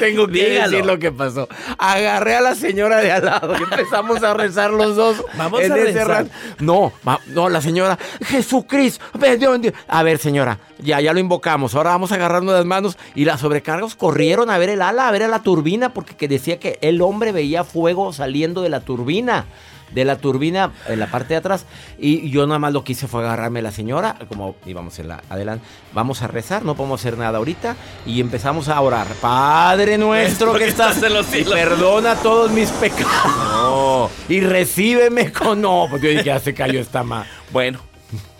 Tengo 0.00 0.26
que 0.26 0.32
Dígalo. 0.32 0.70
decir 0.70 0.86
lo 0.86 0.98
que 0.98 1.12
pasó. 1.12 1.48
Agarré 1.78 2.36
a 2.36 2.40
la 2.40 2.54
señora 2.54 2.98
de 2.98 3.12
al 3.12 3.24
lado 3.24 3.54
y 3.58 3.62
empezamos 3.62 4.22
a 4.22 4.34
rezar 4.34 4.70
los 4.70 4.96
dos. 4.96 5.22
Vamos 5.36 5.60
en 5.62 5.72
a 5.72 5.76
ese 5.76 5.84
rezar. 5.84 6.06
ran- 6.08 6.30
No, 6.58 6.92
no, 7.28 7.48
la 7.48 7.60
señora, 7.60 7.98
Jesucristo, 8.24 9.04
ven, 9.14 9.38
Dios, 9.38 9.60
Dios. 9.60 9.74
A 9.86 10.02
ver, 10.02 10.18
señora, 10.18 10.58
ya, 10.78 11.00
ya 11.00 11.12
lo 11.12 11.20
invocamos. 11.20 11.74
Ahora 11.74 11.90
vamos 11.90 12.12
a 12.12 12.16
agarrarnos 12.16 12.54
las 12.54 12.64
manos. 12.64 12.96
Y 13.14 13.24
las 13.24 13.40
sobrecargos 13.40 13.94
corrieron 13.94 14.50
a 14.50 14.58
ver 14.58 14.70
el 14.70 14.82
ala, 14.82 15.08
a 15.08 15.10
ver 15.12 15.22
a 15.22 15.28
la 15.28 15.42
turbina, 15.42 15.92
porque 15.94 16.16
que 16.16 16.28
decía 16.28 16.58
que 16.58 16.78
el 16.82 17.00
hombre 17.02 17.32
veía 17.32 17.64
fuego 17.64 18.12
saliendo 18.12 18.62
de 18.62 18.68
la 18.70 18.80
turbina. 18.80 19.46
De 19.92 20.04
la 20.04 20.16
turbina 20.16 20.72
en 20.86 21.00
la 21.00 21.10
parte 21.10 21.34
de 21.34 21.36
atrás. 21.36 21.66
Y 21.98 22.30
yo 22.30 22.46
nada 22.46 22.58
más 22.58 22.72
lo 22.72 22.84
que 22.84 22.92
hice 22.92 23.08
fue 23.08 23.22
agarrarme 23.22 23.60
a 23.60 23.62
la 23.62 23.72
señora, 23.72 24.16
como 24.28 24.56
íbamos 24.66 24.98
en 24.98 25.08
la 25.08 25.22
adelante. 25.28 25.64
Vamos 25.92 26.22
a 26.22 26.26
rezar, 26.26 26.64
no 26.64 26.74
podemos 26.74 27.00
hacer 27.00 27.18
nada 27.18 27.38
ahorita. 27.38 27.76
Y 28.06 28.20
empezamos 28.20 28.68
a 28.68 28.80
orar. 28.80 29.06
Padre 29.20 29.98
nuestro 29.98 30.54
que 30.54 30.68
estás 30.68 31.02
en 31.02 31.14
los 31.14 31.26
y 31.28 31.30
cielos. 31.42 31.54
perdona 31.54 32.14
todos 32.16 32.50
mis 32.50 32.70
pecados. 32.70 33.36
No. 33.52 34.10
Y 34.28 34.40
recíbeme 34.40 35.32
con. 35.32 35.60
No, 35.60 35.86
pues 35.90 36.02
yo 36.02 36.10
dije, 36.10 36.24
ya 36.24 36.38
se 36.38 36.54
cayó 36.54 36.80
esta 36.80 37.02
ma. 37.02 37.26
Bueno, 37.50 37.80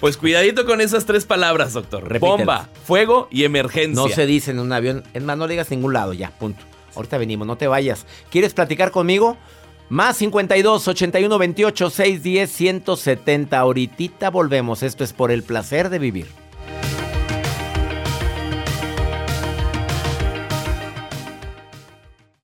pues 0.00 0.16
cuidadito 0.16 0.64
con 0.64 0.80
esas 0.80 1.04
tres 1.04 1.24
palabras, 1.24 1.72
doctor. 1.72 2.02
Repítelas. 2.04 2.38
Bomba, 2.38 2.68
fuego 2.86 3.28
y 3.30 3.44
emergencia. 3.44 3.94
No 3.94 4.08
se 4.08 4.26
dice 4.26 4.50
en 4.52 4.60
un 4.60 4.72
avión. 4.72 5.04
Es 5.14 5.22
más, 5.22 5.36
no 5.36 5.46
le 5.46 5.54
digas 5.54 5.70
ningún 5.70 5.92
lado, 5.92 6.12
ya, 6.12 6.30
punto. 6.30 6.64
Ahorita 6.94 7.18
venimos, 7.18 7.46
no 7.46 7.56
te 7.56 7.66
vayas. 7.66 8.06
¿Quieres 8.30 8.54
platicar 8.54 8.90
conmigo? 8.90 9.36
Más 9.88 10.18
52 10.18 10.86
81 10.86 11.38
28 11.38 11.90
610 11.90 12.50
170. 12.50 13.58
Ahorita 13.58 14.30
volvemos. 14.30 14.82
Esto 14.82 15.02
es 15.02 15.12
por 15.12 15.30
el 15.30 15.42
placer 15.42 15.88
de 15.88 15.98
vivir. 15.98 16.26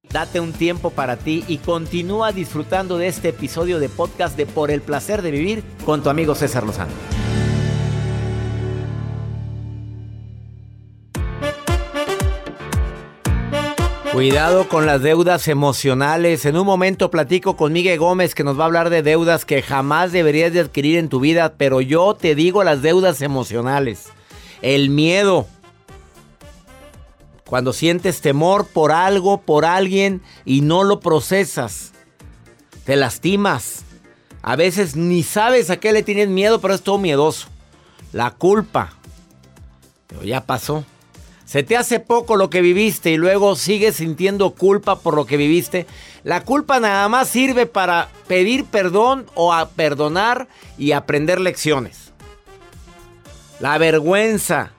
Date 0.09 0.39
un 0.39 0.53
tiempo 0.53 0.91
para 0.91 1.17
ti 1.17 1.43
y 1.47 1.57
continúa 1.57 2.31
disfrutando 2.31 2.97
de 2.97 3.07
este 3.07 3.29
episodio 3.29 3.79
de 3.79 3.89
podcast 3.89 4.37
de 4.37 4.45
Por 4.45 4.71
el 4.71 4.81
placer 4.81 5.21
de 5.21 5.29
vivir 5.29 5.63
con 5.85 6.01
tu 6.01 6.09
amigo 6.09 6.35
César 6.35 6.63
Lozano. 6.65 7.24
Cuidado 14.15 14.69
con 14.69 14.85
las 14.85 15.01
deudas 15.01 15.49
emocionales. 15.49 16.45
En 16.45 16.55
un 16.55 16.65
momento 16.65 17.11
platico 17.11 17.57
con 17.57 17.73
Miguel 17.73 17.99
Gómez 17.99 18.33
que 18.33 18.45
nos 18.45 18.57
va 18.57 18.63
a 18.63 18.67
hablar 18.67 18.89
de 18.89 19.03
deudas 19.03 19.43
que 19.43 19.61
jamás 19.61 20.13
deberías 20.13 20.53
de 20.53 20.61
adquirir 20.61 20.99
en 20.99 21.09
tu 21.09 21.19
vida, 21.19 21.55
pero 21.57 21.81
yo 21.81 22.15
te 22.15 22.33
digo 22.33 22.63
las 22.63 22.81
deudas 22.81 23.21
emocionales. 23.21 24.05
El 24.61 24.89
miedo. 24.89 25.47
Cuando 27.45 27.73
sientes 27.73 28.21
temor 28.21 28.67
por 28.67 28.93
algo, 28.93 29.41
por 29.41 29.65
alguien 29.65 30.21
y 30.45 30.61
no 30.61 30.85
lo 30.85 31.01
procesas. 31.01 31.91
Te 32.85 32.95
lastimas. 32.95 33.83
A 34.41 34.55
veces 34.55 34.95
ni 34.95 35.23
sabes 35.23 35.69
a 35.69 35.75
qué 35.75 35.91
le 35.91 36.03
tienes 36.03 36.29
miedo, 36.29 36.61
pero 36.61 36.73
es 36.73 36.83
todo 36.83 36.99
miedoso. 36.99 37.49
La 38.13 38.31
culpa. 38.31 38.93
Pero 40.07 40.23
ya 40.23 40.45
pasó. 40.45 40.85
Se 41.45 41.61
te 41.63 41.77
hace 41.77 41.99
poco 41.99 42.35
lo 42.37 42.49
que 42.49 42.61
viviste 42.61 43.11
y 43.11 43.17
luego 43.17 43.55
sigues 43.55 43.97
sintiendo 43.97 44.51
culpa 44.51 44.97
por 44.99 45.13
lo 45.15 45.25
que 45.25 45.37
viviste. 45.37 45.85
La 46.23 46.41
culpa 46.43 46.79
nada 46.79 47.07
más 47.07 47.27
sirve 47.29 47.67
para 47.67 48.09
pedir 48.27 48.65
perdón 48.65 49.27
o 49.35 49.53
a 49.53 49.69
perdonar 49.69 50.47
y 50.77 50.91
aprender 50.93 51.39
lecciones. 51.39 52.11
La 53.59 53.77
vergüenza. 53.77 54.71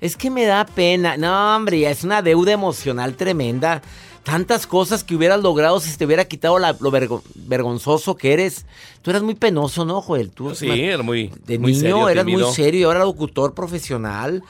Es 0.00 0.16
que 0.16 0.30
me 0.30 0.44
da 0.44 0.64
pena. 0.66 1.16
No, 1.16 1.56
hombre, 1.56 1.88
es 1.90 2.04
una 2.04 2.22
deuda 2.22 2.52
emocional 2.52 3.14
tremenda. 3.16 3.82
Tantas 4.22 4.66
cosas 4.66 5.04
que 5.04 5.14
hubieras 5.14 5.42
logrado 5.42 5.78
si 5.80 5.94
te 5.96 6.06
hubiera 6.06 6.24
quitado 6.24 6.58
la- 6.58 6.74
lo 6.80 6.90
vergo- 6.90 7.22
vergonzoso 7.34 8.16
que 8.16 8.32
eres. 8.32 8.64
Tú 9.02 9.10
eras 9.10 9.22
muy 9.22 9.34
penoso, 9.34 9.84
¿no, 9.84 10.00
Joel? 10.00 10.30
Tú 10.30 10.54
Sí, 10.54 10.68
era 10.70 11.02
muy, 11.02 11.30
de 11.46 11.58
muy 11.58 11.72
niño 11.72 11.80
serio, 11.82 12.08
eras 12.08 12.24
tímido. 12.24 12.46
muy 12.46 12.54
serio 12.56 12.80
y 12.80 12.84
ahora 12.84 13.00
locutor 13.00 13.52
profesional, 13.54 14.42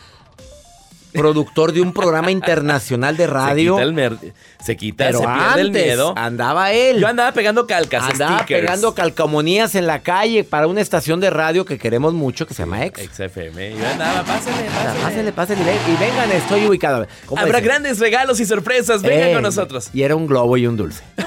productor 1.14 1.73
de 1.73 1.80
un 1.80 1.92
programa 1.92 2.30
internacional 2.30 3.16
de 3.16 3.26
radio. 3.26 3.76
Se 3.76 3.80
quita, 3.80 3.83
el 3.83 3.92
mer- 3.94 4.18
se, 4.64 4.76
quita, 4.76 5.04
pero 5.06 5.18
se 5.21 5.25
pierde 5.25 5.44
antes 5.44 5.64
el 5.64 5.71
miedo. 5.71 6.14
andaba 6.16 6.73
él. 6.73 6.99
Yo 7.00 7.06
andaba 7.06 7.33
pegando 7.33 7.66
calcas, 7.66 8.02
andaba 8.11 8.38
stickers. 8.40 8.61
pegando 8.61 8.94
calcamonías 8.94 9.75
en 9.75 9.87
la 9.87 10.00
calle 10.00 10.44
para 10.44 10.66
una 10.66 10.80
estación 10.80 11.21
de 11.21 11.30
radio 11.30 11.64
que 11.64 11.78
queremos 11.78 12.12
mucho 12.14 12.47
que 12.47 12.54
se 12.54 12.62
llama 12.62 12.85
Ex. 12.85 13.00
XFM. 13.00 13.76
Yo 13.76 13.87
andaba, 13.88 14.23
pásale, 14.25 14.64
pásale. 14.66 15.00
Pásale, 15.02 15.33
pásale 15.33 15.61
y 15.61 15.64
ven- 15.64 15.99
vengan, 16.00 16.30
estoy 16.33 16.66
ubicado. 16.66 17.06
¿Cómo 17.26 17.40
Habrá 17.40 17.59
dice? 17.59 17.68
grandes 17.68 17.99
regalos 18.00 18.40
y 18.40 18.47
sorpresas. 18.47 19.02
Vengan 19.02 19.28
Eh, 19.28 19.33
con 19.35 19.42
nosotros. 19.42 19.90
Y 19.92 20.02
era 20.02 20.16
un 20.16 20.26
globo 20.26 20.56
y 20.56 20.66
un 20.66 20.76
dulce. 20.76 21.02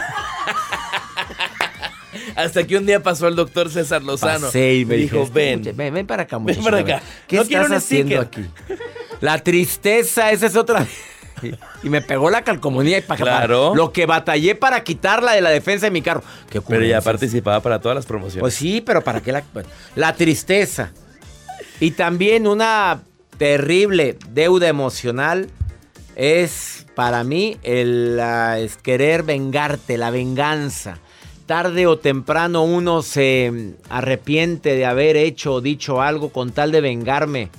Hasta 2.36 2.65
que 2.65 2.77
un 2.77 2.86
día 2.86 3.01
pasó 3.01 3.27
el 3.27 3.36
doctor 3.36 3.70
César 3.72 4.03
Lozano. 4.03 4.48
Y 4.53 4.86
me 4.86 4.96
dijo, 4.96 5.27
ven. 5.32 5.60
"Escuche, 5.62 5.72
ven, 5.74 5.94
ven 5.94 6.06
para 6.08 6.24
acá, 6.24 6.38
Ven 6.38 6.44
muchacho. 6.46 6.63
para 6.63 6.77
a 6.77 6.84
ver, 6.84 6.96
acá. 6.96 7.06
¿Qué 7.27 7.36
No 7.38 7.41
estás 7.44 7.72
haciendo 7.72 8.22
sticker". 8.24 8.46
aquí? 8.46 8.46
La 9.21 9.39
tristeza, 9.39 10.31
esa 10.31 10.45
es 10.45 10.55
otra. 10.55 10.86
Y, 11.83 11.89
me 11.89 12.01
pegó 12.01 12.31
la 12.31 12.41
calcomanía 12.41 12.97
y 12.97 13.01
para 13.01 13.21
Claro. 13.21 13.75
Lo 13.75 13.91
que 13.91 14.07
batallé 14.07 14.55
para 14.55 14.83
quitarla 14.83 15.33
de 15.33 15.41
la 15.41 15.51
defensa 15.51 15.86
de 15.86 15.91
mi 15.91 16.01
carro. 16.01 16.24
Qué 16.50 16.62
Pero 16.62 16.83
ya 16.83 17.00
participaba 17.00 17.62
para 17.62 17.79
todas 17.79 17.95
las 17.95 18.07
promociones. 18.07 18.41
Pues 18.41 18.55
sí, 18.55 18.81
pero 18.81 19.03
¿para 19.03 19.21
qué 19.21 19.31
la.? 19.31 19.43
bueno, 19.53 19.69
la 19.95 20.15
tristeza. 20.15 20.91
Y 21.79 21.91
también 21.91 22.47
una 22.47 23.01
terrible 23.38 24.17
deuda 24.31 24.67
emocional 24.67 25.47
es 26.15 26.88
para 26.95 27.24
mí 27.24 27.57
el 27.62 28.19
es 28.57 28.77
querer 28.77 29.21
vengarte, 29.21 29.97
la 29.97 30.09
venganza. 30.09 30.97
Tarde 31.45 31.86
o 31.86 32.00
temprano 32.00 32.63
uno 32.63 33.03
se 33.03 33.51
mm, 33.51 33.74
arrepiente 33.89 34.75
de 34.75 34.86
haber 34.86 35.15
hecho 35.15 35.53
o 35.53 35.62
dicho 35.62 36.01
algo 36.01 36.29
con 36.29 36.51
tal 36.51 36.71
de 36.71 36.81
vengarme. 36.81 37.50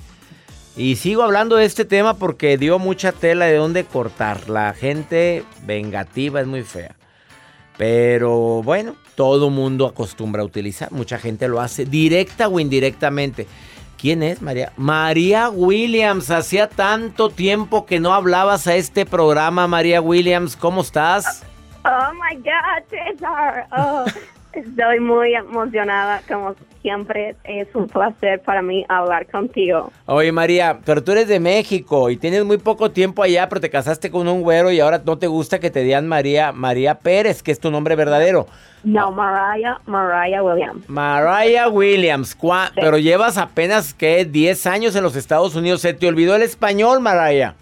Y 0.79 0.95
sigo 0.95 1.23
hablando 1.23 1.57
de 1.57 1.65
este 1.65 1.83
tema 1.83 2.13
porque 2.13 2.57
dio 2.57 2.79
mucha 2.79 3.11
tela 3.11 3.47
de 3.47 3.57
dónde 3.57 3.83
cortar. 3.83 4.49
La 4.49 4.73
gente 4.73 5.43
vengativa 5.63 6.39
es 6.39 6.47
muy 6.47 6.63
fea. 6.63 6.95
Pero 7.77 8.63
bueno, 8.63 8.95
todo 9.15 9.49
mundo 9.49 9.85
acostumbra 9.85 10.41
a 10.41 10.45
utilizar. 10.45 10.89
Mucha 10.93 11.19
gente 11.19 11.49
lo 11.49 11.59
hace 11.59 11.83
directa 11.83 12.47
o 12.47 12.61
indirectamente. 12.61 13.45
¿Quién 13.97 14.23
es 14.23 14.41
María? 14.41 14.71
María 14.77 15.49
Williams. 15.49 16.31
Hacía 16.31 16.69
tanto 16.69 17.29
tiempo 17.29 17.85
que 17.85 17.99
no 17.99 18.13
hablabas 18.13 18.65
a 18.67 18.75
este 18.77 19.05
programa, 19.05 19.67
María 19.67 19.99
Williams. 19.99 20.55
¿Cómo 20.55 20.79
estás? 20.79 21.43
Oh 21.83 22.13
my 22.13 22.37
God, 22.37 22.83
César. 22.89 23.67
Oh, 23.77 24.05
estoy 24.53 24.99
muy 24.99 25.33
emocionada, 25.35 26.21
como 26.27 26.55
siempre. 26.81 27.35
Es 27.43 27.67
un 27.73 27.87
placer 27.87 28.41
para 28.41 28.61
mí 28.61 28.85
hablar 28.89 29.27
contigo. 29.27 29.91
Oye, 30.05 30.31
María, 30.31 30.79
pero 30.85 31.03
tú 31.03 31.11
eres 31.11 31.27
de 31.27 31.39
México 31.39 32.09
y 32.09 32.17
tienes 32.17 32.45
muy 32.45 32.57
poco 32.57 32.91
tiempo 32.91 33.23
allá, 33.23 33.47
pero 33.49 33.61
te 33.61 33.69
casaste 33.69 34.09
con 34.09 34.27
un 34.27 34.41
güero 34.41 34.71
y 34.71 34.79
ahora 34.79 35.01
no 35.05 35.17
te 35.17 35.27
gusta 35.27 35.59
que 35.59 35.69
te 35.69 35.81
digan 35.83 36.07
María, 36.07 36.51
María 36.51 36.95
Pérez, 36.95 37.43
que 37.43 37.51
es 37.51 37.59
tu 37.59 37.69
nombre 37.71 37.95
verdadero. 37.95 38.47
No, 38.83 39.11
Mariah, 39.11 39.77
Mariah 39.85 40.41
Williams. 40.41 40.87
Mariah 40.89 41.67
Williams, 41.67 42.33
¿cuá- 42.33 42.71
pero 42.75 42.97
llevas 42.97 43.37
apenas, 43.37 43.93
¿qué? 43.93 44.23
10 44.23 44.65
años 44.67 44.95
en 44.95 45.03
los 45.03 45.17
Estados 45.17 45.55
Unidos. 45.55 45.81
¿Se 45.81 45.93
te 45.93 46.07
olvidó 46.07 46.35
el 46.35 46.43
español, 46.43 47.01
Mariah? 47.01 47.55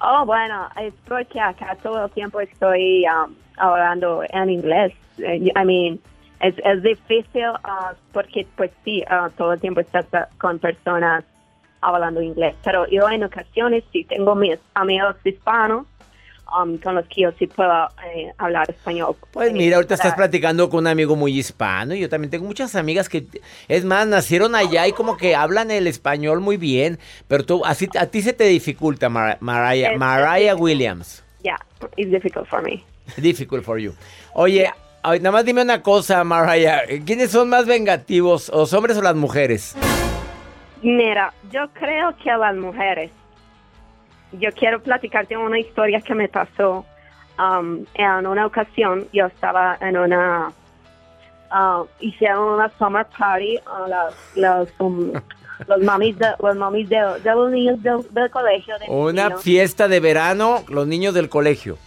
Oh, 0.00 0.24
bueno, 0.24 0.68
es 0.80 0.94
porque 1.06 1.40
acá 1.40 1.76
todo 1.82 2.04
el 2.04 2.10
tiempo 2.12 2.40
estoy 2.40 3.04
um, 3.06 3.34
hablando 3.56 4.22
en 4.28 4.50
inglés. 4.50 4.92
Eh, 5.18 5.50
I 5.54 5.64
mean, 5.64 5.98
es, 6.40 6.82
difícil 6.82 7.48
uh, 7.48 7.94
porque, 8.12 8.46
pues 8.56 8.70
sí, 8.84 9.02
uh, 9.10 9.30
todo 9.30 9.54
el 9.54 9.60
tiempo 9.60 9.80
estás 9.80 10.06
uh, 10.12 10.38
con 10.38 10.58
personas 10.58 11.24
hablando 11.80 12.22
inglés. 12.22 12.54
Pero 12.64 12.86
yo 12.88 13.08
en 13.08 13.24
ocasiones 13.24 13.84
sí 13.92 14.04
tengo 14.04 14.34
mis 14.34 14.58
amigos 14.74 15.16
hispanos 15.24 15.86
um, 16.56 16.78
con 16.78 16.94
los 16.94 17.06
que 17.06 17.22
yo 17.22 17.32
sí 17.38 17.46
puedo 17.46 17.70
eh, 18.14 18.32
hablar 18.38 18.68
español. 18.70 19.16
Pues 19.32 19.52
mira, 19.52 19.76
ahorita 19.76 19.94
estás 19.94 20.12
para- 20.12 20.28
platicando 20.28 20.68
con 20.70 20.80
un 20.80 20.86
amigo 20.86 21.16
muy 21.16 21.38
hispano 21.38 21.94
y 21.94 22.00
yo 22.00 22.08
también 22.08 22.30
tengo 22.30 22.46
muchas 22.46 22.74
amigas 22.74 23.08
que, 23.08 23.26
es 23.68 23.84
más, 23.84 24.06
nacieron 24.06 24.54
allá 24.54 24.86
y 24.86 24.92
como 24.92 25.16
que 25.16 25.34
hablan 25.34 25.70
el 25.70 25.86
español 25.86 26.40
muy 26.40 26.56
bien, 26.56 26.98
pero 27.26 27.44
tú, 27.44 27.64
así, 27.64 27.88
a 27.98 28.06
ti 28.06 28.22
se 28.22 28.32
te 28.32 28.44
dificulta, 28.44 29.08
Mar- 29.08 29.38
Mariah, 29.40 29.96
Mariah 29.96 30.54
Williams. 30.56 31.22
Yeah, 31.42 31.58
it's 31.96 32.10
difficult 32.10 32.48
for 32.48 32.62
me. 32.62 32.84
Difficult 33.16 33.64
for 33.64 33.78
you. 33.78 33.94
Oye, 34.34 34.70
ay, 35.02 35.18
nada 35.20 35.32
más 35.32 35.44
dime 35.44 35.62
una 35.62 35.82
cosa, 35.82 36.22
Mariah, 36.24 36.82
¿quiénes 37.06 37.30
son 37.30 37.48
más 37.48 37.64
vengativos, 37.66 38.50
los 38.52 38.72
hombres 38.72 38.96
o 38.98 39.02
las 39.02 39.14
mujeres? 39.14 39.74
Mira, 40.82 41.32
yo 41.50 41.68
creo 41.72 42.14
que 42.22 42.30
las 42.30 42.54
mujeres. 42.54 43.10
Yo 44.32 44.50
quiero 44.52 44.82
platicarte 44.82 45.36
una 45.36 45.58
historia 45.58 46.00
que 46.00 46.14
me 46.14 46.28
pasó. 46.28 46.84
um, 47.38 47.84
en 47.94 48.26
una 48.26 48.46
ocasión, 48.46 49.06
yo 49.12 49.26
estaba 49.26 49.78
en 49.80 49.96
una. 49.96 50.52
uh, 51.52 51.86
hicieron 52.00 52.54
una 52.54 52.70
summer 52.78 53.06
party 53.16 53.58
a 53.64 53.88
las, 53.88 54.14
los, 54.36 54.68
um, 54.78 55.12
los 55.68 55.80
mamis, 55.82 56.18
de, 56.18 56.26
los 56.40 56.56
mamis 56.56 56.88
de, 56.88 56.96
de 57.22 57.30
los 57.34 57.50
niños 57.50 57.82
del, 57.82 58.00
del 58.10 58.30
colegio. 58.30 58.78
de 58.78 58.86
Una 58.88 59.36
fiesta 59.38 59.88
de 59.88 60.00
verano, 60.00 60.64
los 60.68 60.86
niños 60.86 61.14
del 61.14 61.28
colegio. 61.28 61.78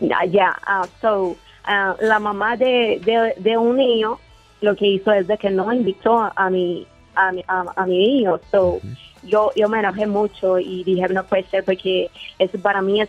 Ya, 0.00 0.56
ah, 0.66 0.86
so, 1.00 1.36
ah, 1.64 1.94
la 2.00 2.18
mamá 2.18 2.56
de, 2.56 3.00
de, 3.38 3.56
un 3.56 3.76
niño 3.76 4.18
lo 4.60 4.74
que 4.74 4.86
hizo 4.86 5.12
es 5.12 5.26
de 5.26 5.38
que 5.38 5.50
no 5.50 5.72
invitó 5.72 6.30
a 6.34 6.50
mi, 6.50 6.86
a 7.14 7.30
mi, 7.32 7.44
a, 7.46 7.64
a 7.76 7.86
mi 7.86 7.98
niño. 7.98 8.40
So, 8.50 8.80
yo, 9.24 9.50
yo 9.56 9.68
me 9.68 9.80
enojé 9.80 10.06
mucho 10.06 10.58
y 10.58 10.84
dije, 10.84 11.08
no 11.08 11.24
puede 11.24 11.44
ser 11.44 11.64
porque 11.64 12.10
eso 12.38 12.58
para 12.60 12.82
mí 12.82 13.00
es, 13.00 13.08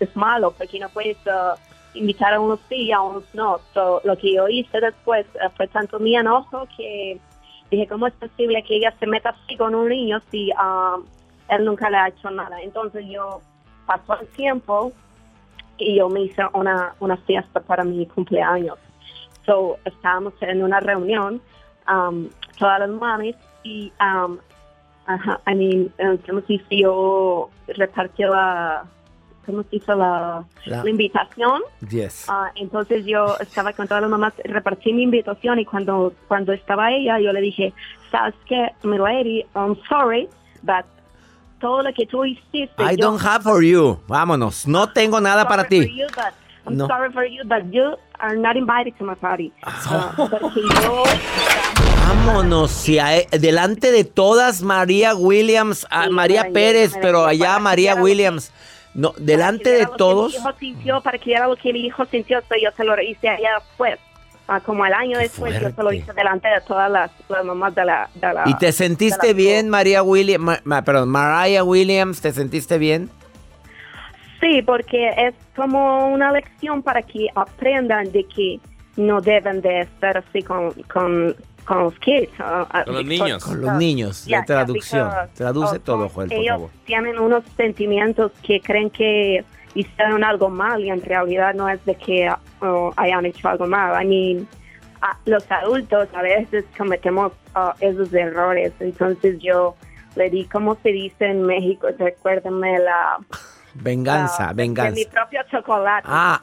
es, 0.00 0.16
malo, 0.16 0.52
porque 0.56 0.78
no 0.78 0.88
puedes 0.88 1.16
ah, 1.26 1.54
invitar 1.94 2.34
a 2.34 2.40
unos 2.40 2.60
sí 2.68 2.86
y 2.86 2.92
a 2.92 3.00
unos 3.00 3.24
no. 3.34 3.60
So, 3.74 4.00
lo 4.04 4.16
que 4.16 4.34
yo 4.34 4.48
hice 4.48 4.80
después 4.80 5.26
ah, 5.42 5.50
fue 5.56 5.66
tanto 5.68 5.98
mi 5.98 6.16
enojo 6.16 6.66
que 6.76 7.18
dije, 7.70 7.86
¿cómo 7.86 8.06
es 8.06 8.14
posible 8.14 8.62
que 8.62 8.76
ella 8.76 8.94
se 8.98 9.06
meta 9.06 9.30
así 9.30 9.56
con 9.56 9.74
un 9.74 9.88
niño 9.88 10.20
si 10.30 10.50
ah, 10.56 10.96
él 11.48 11.64
nunca 11.64 11.90
le 11.90 11.96
ha 11.96 12.08
hecho 12.08 12.30
nada? 12.30 12.60
Entonces 12.62 13.04
yo 13.08 13.40
pasó 13.86 14.20
el 14.20 14.28
tiempo 14.28 14.92
y 15.78 15.96
yo 15.96 16.08
me 16.08 16.22
hice 16.22 16.42
una, 16.52 16.94
una 17.00 17.16
fiesta 17.18 17.60
para 17.60 17.84
mi 17.84 18.06
cumpleaños. 18.06 18.78
So, 19.46 19.78
estábamos 19.84 20.34
en 20.42 20.62
una 20.62 20.80
reunión, 20.80 21.40
um, 21.88 22.28
todas 22.58 22.80
las 22.80 22.90
mamis, 22.90 23.36
y, 23.62 23.92
um, 24.00 24.38
ajá, 25.08 25.40
I 25.46 25.54
mean, 25.54 26.20
¿cómo 26.26 26.40
se 26.42 26.52
dice? 26.54 26.66
Yo 26.70 27.50
repartí 27.66 28.22
la, 28.22 28.84
¿cómo 29.46 29.62
se 29.64 29.68
dice? 29.72 29.94
La, 29.96 30.44
La- 30.66 30.84
la 30.84 30.90
invitación. 30.90 31.62
Yes. 31.90 32.26
Ah, 32.28 32.50
entonces 32.54 33.04
yo 33.06 33.36
estaba 33.40 33.72
con 33.72 33.88
todas 33.88 34.02
las 34.02 34.10
mamás, 34.10 34.34
repartí 34.44 34.92
mi 34.92 35.02
invitación 35.02 35.58
y 35.58 35.64
cuando, 35.64 36.12
cuando 36.28 36.52
estaba 36.52 36.92
ella, 36.92 37.18
yo 37.18 37.32
le 37.32 37.40
dije, 37.40 37.72
¿sabes 38.12 38.34
qué, 38.46 38.68
mi 38.84 38.98
lady? 38.98 39.44
I'm 39.56 39.76
sorry, 39.88 40.28
but 40.62 40.84
todo 41.60 41.82
lo 41.82 41.92
que 41.92 42.06
tú 42.06 42.24
hiciste... 42.24 42.70
I 42.78 42.94
yo- 42.96 43.06
don't 43.10 43.20
have 43.24 43.42
for 43.42 43.62
you. 43.64 43.98
Vámonos. 44.06 44.66
No 44.68 44.92
tengo 44.92 45.20
nada 45.20 45.48
para 45.48 45.62
for 45.64 45.68
ti. 45.70 45.88
you, 45.98 46.06
but 46.14 46.32
I'm 46.66 46.76
No. 46.76 46.86
sorry 46.86 47.10
for 47.12 47.24
you, 47.24 47.42
but 47.46 47.64
you 47.72 47.96
are 48.20 48.36
not 48.36 48.56
invited 48.56 48.94
to 48.98 49.04
my 49.04 49.14
party. 49.16 49.52
Ah, 49.64 50.12
porque 50.16 50.60
yo, 50.84 51.02
Vámonos. 52.08 52.70
Si 52.70 52.98
a- 52.98 53.20
delante 53.38 53.92
de 53.92 54.04
todas, 54.04 54.62
María 54.62 55.14
Williams, 55.14 55.86
a 55.90 56.04
Sí, 56.04 56.10
María 56.10 56.40
para 56.42 56.52
Pérez, 56.54 56.94
pero 57.02 57.26
allá 57.26 57.58
María 57.58 57.94
Williams. 57.96 58.50
No, 58.94 59.12
delante 59.18 59.70
de 59.70 59.78
para 59.84 59.90
que 59.90 59.96
todos. 59.98 60.32
mi 60.32 60.38
hijo 60.38 60.52
sintió, 60.58 61.00
para 61.02 61.18
que 61.18 61.24
viera 61.26 61.46
lo 61.46 61.56
que 61.56 61.72
mi 61.72 61.80
hijo 61.86 62.04
sintió, 62.06 62.40
yo 62.62 62.70
se 62.76 62.84
lo 62.84 63.00
hice 63.02 63.28
allá 63.28 63.50
después. 63.58 63.98
Ah, 64.48 64.60
como 64.60 64.86
el 64.86 64.94
año 64.94 65.18
después, 65.18 65.60
yo 65.60 65.68
se 65.70 65.82
lo 65.82 65.92
hice 65.92 66.10
delante 66.14 66.48
de 66.48 66.60
todas 66.66 66.90
las, 66.90 67.10
las 67.28 67.44
mamás 67.44 67.74
de 67.74 67.84
la... 67.84 68.08
De 68.14 68.32
la 68.32 68.44
¿Y 68.46 68.54
te 68.54 68.72
sentiste 68.72 69.34
bien, 69.34 69.68
María 69.68 70.02
Williams? 70.02 70.42
Ma- 70.42 70.60
ma- 70.64 70.82
perdón, 70.82 71.10
Mariah 71.10 71.62
Williams, 71.62 72.22
¿te 72.22 72.32
sentiste 72.32 72.78
bien? 72.78 73.10
Sí, 74.40 74.62
porque 74.62 75.10
es 75.18 75.34
como 75.54 76.08
una 76.08 76.32
lección 76.32 76.82
para 76.82 77.02
que 77.02 77.26
aprendan 77.34 78.10
de 78.10 78.24
que 78.24 78.58
no 78.96 79.20
deben 79.20 79.60
de 79.60 79.80
estar 79.82 80.16
así 80.16 80.42
con, 80.42 80.72
con, 80.92 81.36
con 81.68 81.84
los 81.84 81.98
kids. 81.98 82.32
ah, 82.38 82.82
Con 82.86 82.94
los 82.94 83.04
niños. 83.04 83.44
Con 83.44 83.60
los 83.60 83.74
niños, 83.74 84.24
Yeah, 84.24 84.38
la 84.40 84.44
traducción. 84.46 85.08
yeah, 85.10 85.28
Traduce 85.34 85.78
todo, 85.80 86.08
Joel, 86.08 86.28
por 86.30 86.38
ellos 86.38 86.54
favor. 86.56 86.70
tienen 86.86 87.18
unos 87.18 87.44
sentimientos 87.56 88.32
que 88.42 88.60
creen 88.60 88.88
que 88.90 89.44
hicieron 89.74 90.24
algo 90.24 90.48
mal 90.48 90.82
y 90.82 90.88
en 90.88 91.02
realidad 91.02 91.54
no 91.54 91.68
es 91.68 91.84
de 91.84 91.94
que 91.94 92.32
oh, 92.62 92.92
hayan 92.96 93.26
hecho 93.26 93.48
algo 93.48 93.66
mal. 93.66 94.02
I 94.02 94.06
mean, 94.06 94.48
ah, 95.02 95.16
los 95.26 95.44
adultos 95.52 96.08
a 96.14 96.22
veces 96.22 96.64
cometemos 96.76 97.32
ah, 97.54 97.74
esos 97.80 98.12
errores. 98.14 98.72
Entonces 98.80 99.38
yo 99.38 99.76
le 100.16 100.30
di, 100.30 100.46
como 100.46 100.74
se 100.82 100.88
dice 100.88 101.26
en 101.26 101.42
México, 101.42 101.88
recuérdenme 101.98 102.78
la... 102.78 103.18
Venganza, 103.80 104.52
venganza. 104.52 104.90
De 104.90 104.96
mi 104.96 105.04
propio 105.06 105.40
chocolate. 105.50 106.06
Ah. 106.10 106.40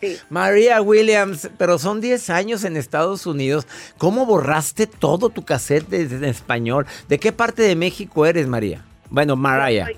Sí. 0.00 0.16
María 0.30 0.80
Williams, 0.80 1.50
pero 1.58 1.78
son 1.78 2.00
10 2.00 2.30
años 2.30 2.64
en 2.64 2.76
Estados 2.76 3.26
Unidos. 3.26 3.66
¿Cómo 3.98 4.24
borraste 4.26 4.86
todo 4.86 5.30
tu 5.30 5.44
cassette 5.44 5.92
en 5.92 6.24
español? 6.24 6.86
¿De 7.08 7.18
qué 7.18 7.32
parte 7.32 7.62
de 7.62 7.76
México 7.76 8.24
eres, 8.26 8.46
María? 8.46 8.84
Bueno, 9.10 9.36
Mariah, 9.36 9.88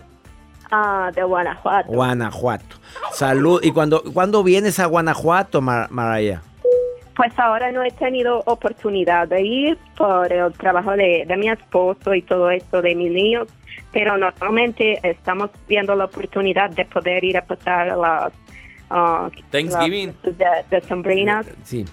ah, 0.71 1.11
de 1.14 1.23
Guanajuato. 1.23 1.88
Guanajuato. 1.88 2.77
Salud. 3.12 3.61
¿Y 3.62 3.71
cuando, 3.73 4.03
cuándo 4.03 4.42
vienes 4.42 4.79
a 4.81 4.87
Guanajuato, 4.87 5.61
Mar- 5.61 5.90
Mariah? 5.90 6.42
Pues 7.16 7.33
ahora 7.38 7.72
no 7.72 7.83
he 7.83 7.90
tenido 7.90 8.42
oportunidad 8.44 9.26
de 9.29 9.40
ir 9.42 9.79
por 9.96 10.31
el 10.33 10.52
trabajo 10.52 10.92
de, 10.92 11.24
de 11.26 11.37
mi 11.37 11.48
esposo 11.48 12.14
y 12.14 12.20
todo 12.22 12.50
esto 12.50 12.83
de 12.83 12.94
mis 12.94 13.11
niños, 13.11 13.48
pero 13.90 14.18
normalmente 14.18 15.00
estamos 15.02 15.50
viendo 15.66 15.94
la 15.94 16.05
oportunidad 16.05 16.68
de 16.70 16.85
poder 16.85 17.24
ir 17.24 17.38
a 17.38 17.42
pasar 17.44 17.96
las 17.96 18.33
ah, 18.90 19.31
Thanksgiving. 19.50 20.14
las- 20.22 20.38
de, 20.38 20.46
de 20.70 20.81
Sembrinas. 20.83 21.46
Sí. 21.64 21.85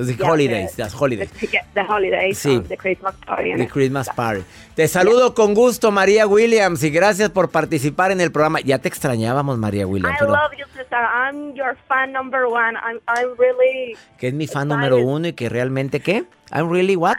Los 0.00 0.06
de 0.08 0.16
Yeah, 0.16 0.30
holidays, 0.30 0.72
the- 0.76 0.82
las 0.82 0.94
holidays. 0.94 1.30
The, 1.30 1.46
the 1.74 1.82
holidays, 1.82 2.38
Sí. 2.38 2.60
the 2.68 2.76
Christmas 2.76 3.14
party. 3.26 3.54
The 3.54 3.68
Christmas 3.68 4.08
Party. 4.08 4.42
Te 4.74 4.88
saludo 4.88 5.34
con 5.34 5.52
gusto, 5.54 5.90
María 5.90 6.26
Williams, 6.26 6.82
y 6.82 6.90
gracias 6.90 7.30
por 7.30 7.50
participar 7.50 8.12
en 8.12 8.20
el 8.20 8.32
programa. 8.32 8.60
Ya 8.60 8.78
te 8.78 8.88
extrañábamos, 8.88 9.58
María 9.58 9.86
Williams. 9.86 10.14
I 10.14 10.18
pero 10.20 10.32
love 10.32 10.52
you, 10.58 10.64
sister. 10.76 10.98
I'm 10.98 11.54
your 11.54 11.76
fan 11.86 12.12
number 12.12 12.44
one. 12.46 12.76
I'm, 12.78 12.98
I'm 13.06 13.36
really 13.38 13.94
que 14.18 14.28
es 14.28 14.34
mi 14.34 14.46
fan 14.46 14.68
excited. 14.70 14.90
número 14.90 15.06
uno 15.06 15.28
y 15.28 15.32
que 15.34 15.48
realmente, 15.48 16.00
¿qué? 16.00 16.24
I'm 16.52 16.70
really 16.70 16.96
what? 16.96 17.18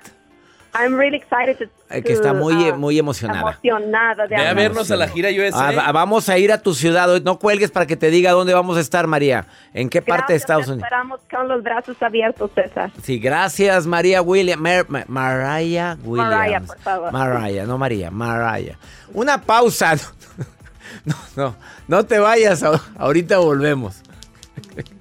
I'm 0.73 0.97
really 0.97 1.17
excited 1.17 1.57
to, 1.57 1.65
Eh, 1.89 2.01
que 2.01 2.13
está 2.13 2.29
to, 2.31 2.35
muy, 2.35 2.53
uh, 2.69 2.77
muy 2.77 2.97
emocionada. 2.97 3.41
Emocionada 3.61 4.25
de 4.27 4.35
Ve 4.37 4.47
a 4.47 4.53
vernos 4.53 4.89
a 4.91 4.95
la 4.95 5.07
gira 5.09 5.29
USA. 5.29 5.67
Ah, 5.67 5.71
va- 5.71 5.91
vamos 5.91 6.29
a 6.29 6.37
ir 6.37 6.51
a 6.51 6.61
tu 6.61 6.73
ciudad. 6.73 7.09
hoy. 7.11 7.21
No 7.21 7.37
cuelgues 7.39 7.71
para 7.71 7.85
que 7.85 7.97
te 7.97 8.09
diga 8.09 8.31
dónde 8.31 8.53
vamos 8.53 8.77
a 8.77 8.79
estar, 8.79 9.05
María. 9.07 9.45
¿En 9.73 9.89
qué 9.89 10.01
parte 10.01 10.33
de 10.33 10.39
Gracias, 10.39 10.41
Estados 10.43 10.67
Unidos? 10.67 10.83
Esperamos 10.83 11.19
con 11.29 11.47
los 11.49 11.61
brazos 11.63 12.01
abiertos, 12.01 12.51
César. 12.55 12.91
Sí, 13.03 13.19
gracias, 13.19 13.85
María 13.85 14.21
Williams. 14.21 14.61
Mar- 14.61 14.85
Ma- 14.87 15.03
Mariah 15.07 15.97
Williams. 16.03 16.31
Mariah, 16.35 16.61
por 16.61 16.79
favor. 16.79 17.11
Mariah, 17.11 17.65
no 17.65 17.77
María, 17.77 18.09
Mariah. 18.11 18.77
Una 19.13 19.41
pausa. 19.41 19.95
No, 21.05 21.15
no, 21.37 21.55
no 21.87 22.05
te 22.05 22.19
vayas. 22.19 22.63
Ahorita 22.97 23.37
volvemos. 23.37 24.01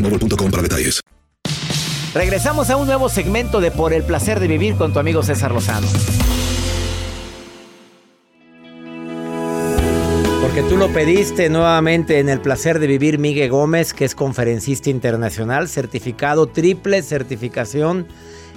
boostmobile.com 0.00 0.50
para 0.50 0.62
detalles. 0.62 1.00
Regresamos 2.14 2.70
a 2.70 2.76
un 2.76 2.86
nuevo 2.86 3.08
segmento 3.08 3.60
de 3.60 3.70
Por 3.70 3.92
el 3.92 4.02
placer 4.02 4.40
de 4.40 4.48
vivir 4.48 4.76
con 4.76 4.92
tu 4.92 4.98
amigo 4.98 5.22
César 5.22 5.52
Lozano. 5.52 5.86
Porque 10.40 10.62
tú 10.62 10.78
lo 10.78 10.88
pediste 10.88 11.50
nuevamente 11.50 12.18
en 12.18 12.30
el 12.30 12.40
placer 12.40 12.78
de 12.78 12.86
vivir 12.86 13.18
Miguel 13.18 13.50
Gómez, 13.50 13.92
que 13.92 14.06
es 14.06 14.14
conferencista 14.14 14.88
internacional, 14.88 15.68
certificado 15.68 16.46
triple 16.46 17.02
certificación 17.02 18.06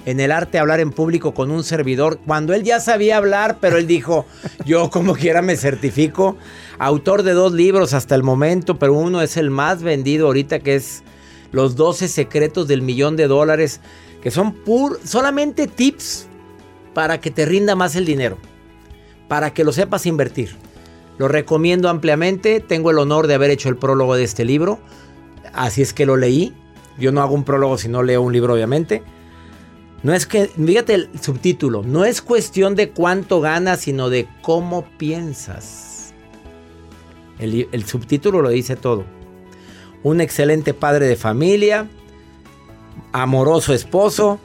en 0.06 0.20
el 0.20 0.32
arte 0.32 0.52
de 0.52 0.58
hablar 0.60 0.80
en 0.80 0.92
público 0.92 1.34
con 1.34 1.50
un 1.50 1.62
servidor. 1.62 2.18
Cuando 2.26 2.54
él 2.54 2.62
ya 2.62 2.80
sabía 2.80 3.18
hablar, 3.18 3.58
pero 3.60 3.76
él 3.76 3.86
dijo, 3.86 4.24
yo 4.64 4.88
como 4.88 5.14
quiera 5.14 5.42
me 5.42 5.56
certifico. 5.56 6.36
Autor 6.78 7.22
de 7.22 7.32
dos 7.32 7.52
libros 7.52 7.92
hasta 7.92 8.14
el 8.14 8.22
momento, 8.22 8.78
pero 8.78 8.94
uno 8.94 9.20
es 9.20 9.36
el 9.36 9.50
más 9.50 9.82
vendido 9.82 10.28
ahorita, 10.28 10.60
que 10.60 10.76
es 10.76 11.02
Los 11.52 11.76
12 11.76 12.08
secretos 12.08 12.68
del 12.68 12.82
millón 12.82 13.16
de 13.16 13.26
dólares, 13.26 13.80
que 14.22 14.30
son 14.30 14.52
pur 14.52 15.00
solamente 15.04 15.66
tips 15.66 16.26
para 16.94 17.20
que 17.20 17.30
te 17.30 17.46
rinda 17.46 17.74
más 17.74 17.96
el 17.96 18.04
dinero, 18.04 18.38
para 19.28 19.52
que 19.52 19.64
lo 19.64 19.72
sepas 19.72 20.06
invertir. 20.06 20.56
Lo 21.18 21.28
recomiendo 21.28 21.88
ampliamente. 21.88 22.60
Tengo 22.60 22.90
el 22.90 22.98
honor 22.98 23.26
de 23.26 23.34
haber 23.34 23.50
hecho 23.50 23.68
el 23.68 23.76
prólogo 23.76 24.14
de 24.14 24.24
este 24.24 24.44
libro. 24.44 24.80
Así 25.52 25.82
es 25.82 25.92
que 25.92 26.06
lo 26.06 26.16
leí. 26.16 26.54
Yo 26.98 27.12
no 27.12 27.20
hago 27.20 27.34
un 27.34 27.44
prólogo 27.44 27.76
si 27.76 27.88
no 27.88 28.02
leo 28.02 28.22
un 28.22 28.32
libro, 28.32 28.54
obviamente. 28.54 29.02
No 30.02 30.14
es 30.14 30.24
que, 30.24 30.46
fíjate 30.46 30.94
el 30.94 31.10
subtítulo, 31.20 31.82
no 31.82 32.06
es 32.06 32.22
cuestión 32.22 32.74
de 32.74 32.90
cuánto 32.90 33.40
ganas, 33.42 33.80
sino 33.80 34.08
de 34.08 34.28
cómo 34.40 34.86
piensas. 34.96 36.14
El, 37.38 37.84
subtítulo 37.84 38.40
lo 38.40 38.48
dice 38.48 38.76
todo. 38.76 39.04
Un 40.02 40.20
excelente 40.20 40.74
padre 40.74 41.06
de 41.06 41.16
familia, 41.16 41.88
amoroso 43.12 43.74
esposo 43.74 44.40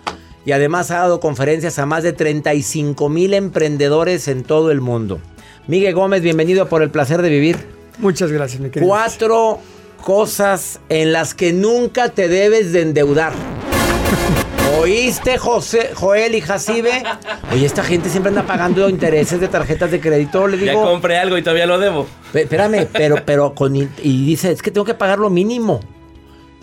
y 0.46 0.52
además 0.52 0.92
ha 0.92 1.00
dado 1.00 1.20
conferencias 1.20 1.80
a 1.80 1.86
más 1.86 2.04
de 2.04 2.14
35 2.14 3.10
mil 3.10 3.34
emprendedores 3.34 4.28
en 4.28 4.44
todo 4.44 4.72
el 4.72 4.82
mundo. 4.82 5.20
Miguel 5.68 5.96
Gómez, 5.96 6.22
bienvenido 6.22 6.64
a 6.64 6.70
por 6.70 6.84
el 6.84 6.92
placer 6.92 7.22
de 7.22 7.30
vivir. 7.30 7.58
Muchas 7.98 8.32
gracias, 8.32 8.62
mi 8.62 8.70
querido. 8.70 8.88
Cuatro 8.88 9.60
cosas 10.04 10.80
en 10.90 11.12
las 11.12 11.34
que 11.34 11.54
nunca 11.54 12.10
te 12.10 12.28
debes 12.28 12.72
de 12.72 12.82
endeudar. 12.82 13.34
¿Oíste, 14.74 15.38
José, 15.38 15.92
Joel 15.94 16.36
y 16.36 16.42
Jacibe? 16.42 17.04
Oye, 17.54 17.66
esta 17.66 17.84
gente 17.84 18.10
siempre 18.10 18.30
anda 18.30 18.44
pagando 18.44 18.90
intereses 18.90 19.40
de 19.40 19.48
tarjetas 19.48 19.92
de 19.92 20.00
crédito. 20.00 20.48
Le 20.48 20.58
Ya 20.64 20.72
digo, 20.72 20.84
compré 20.84 21.18
algo 21.18 21.38
y 21.38 21.42
todavía 21.44 21.66
lo 21.66 21.80
debo. 21.80 22.08
"Pe- 22.34 22.42
espérame, 22.44 22.88
pero, 22.92 23.18
pero 23.26 23.54
con. 23.54 23.76
Y 23.76 23.88
dice, 24.02 24.52
es 24.52 24.62
que 24.62 24.72
tengo 24.72 24.86
que 24.86 24.94
pagar 24.94 25.20
lo 25.20 25.30
mínimo. 25.30 25.80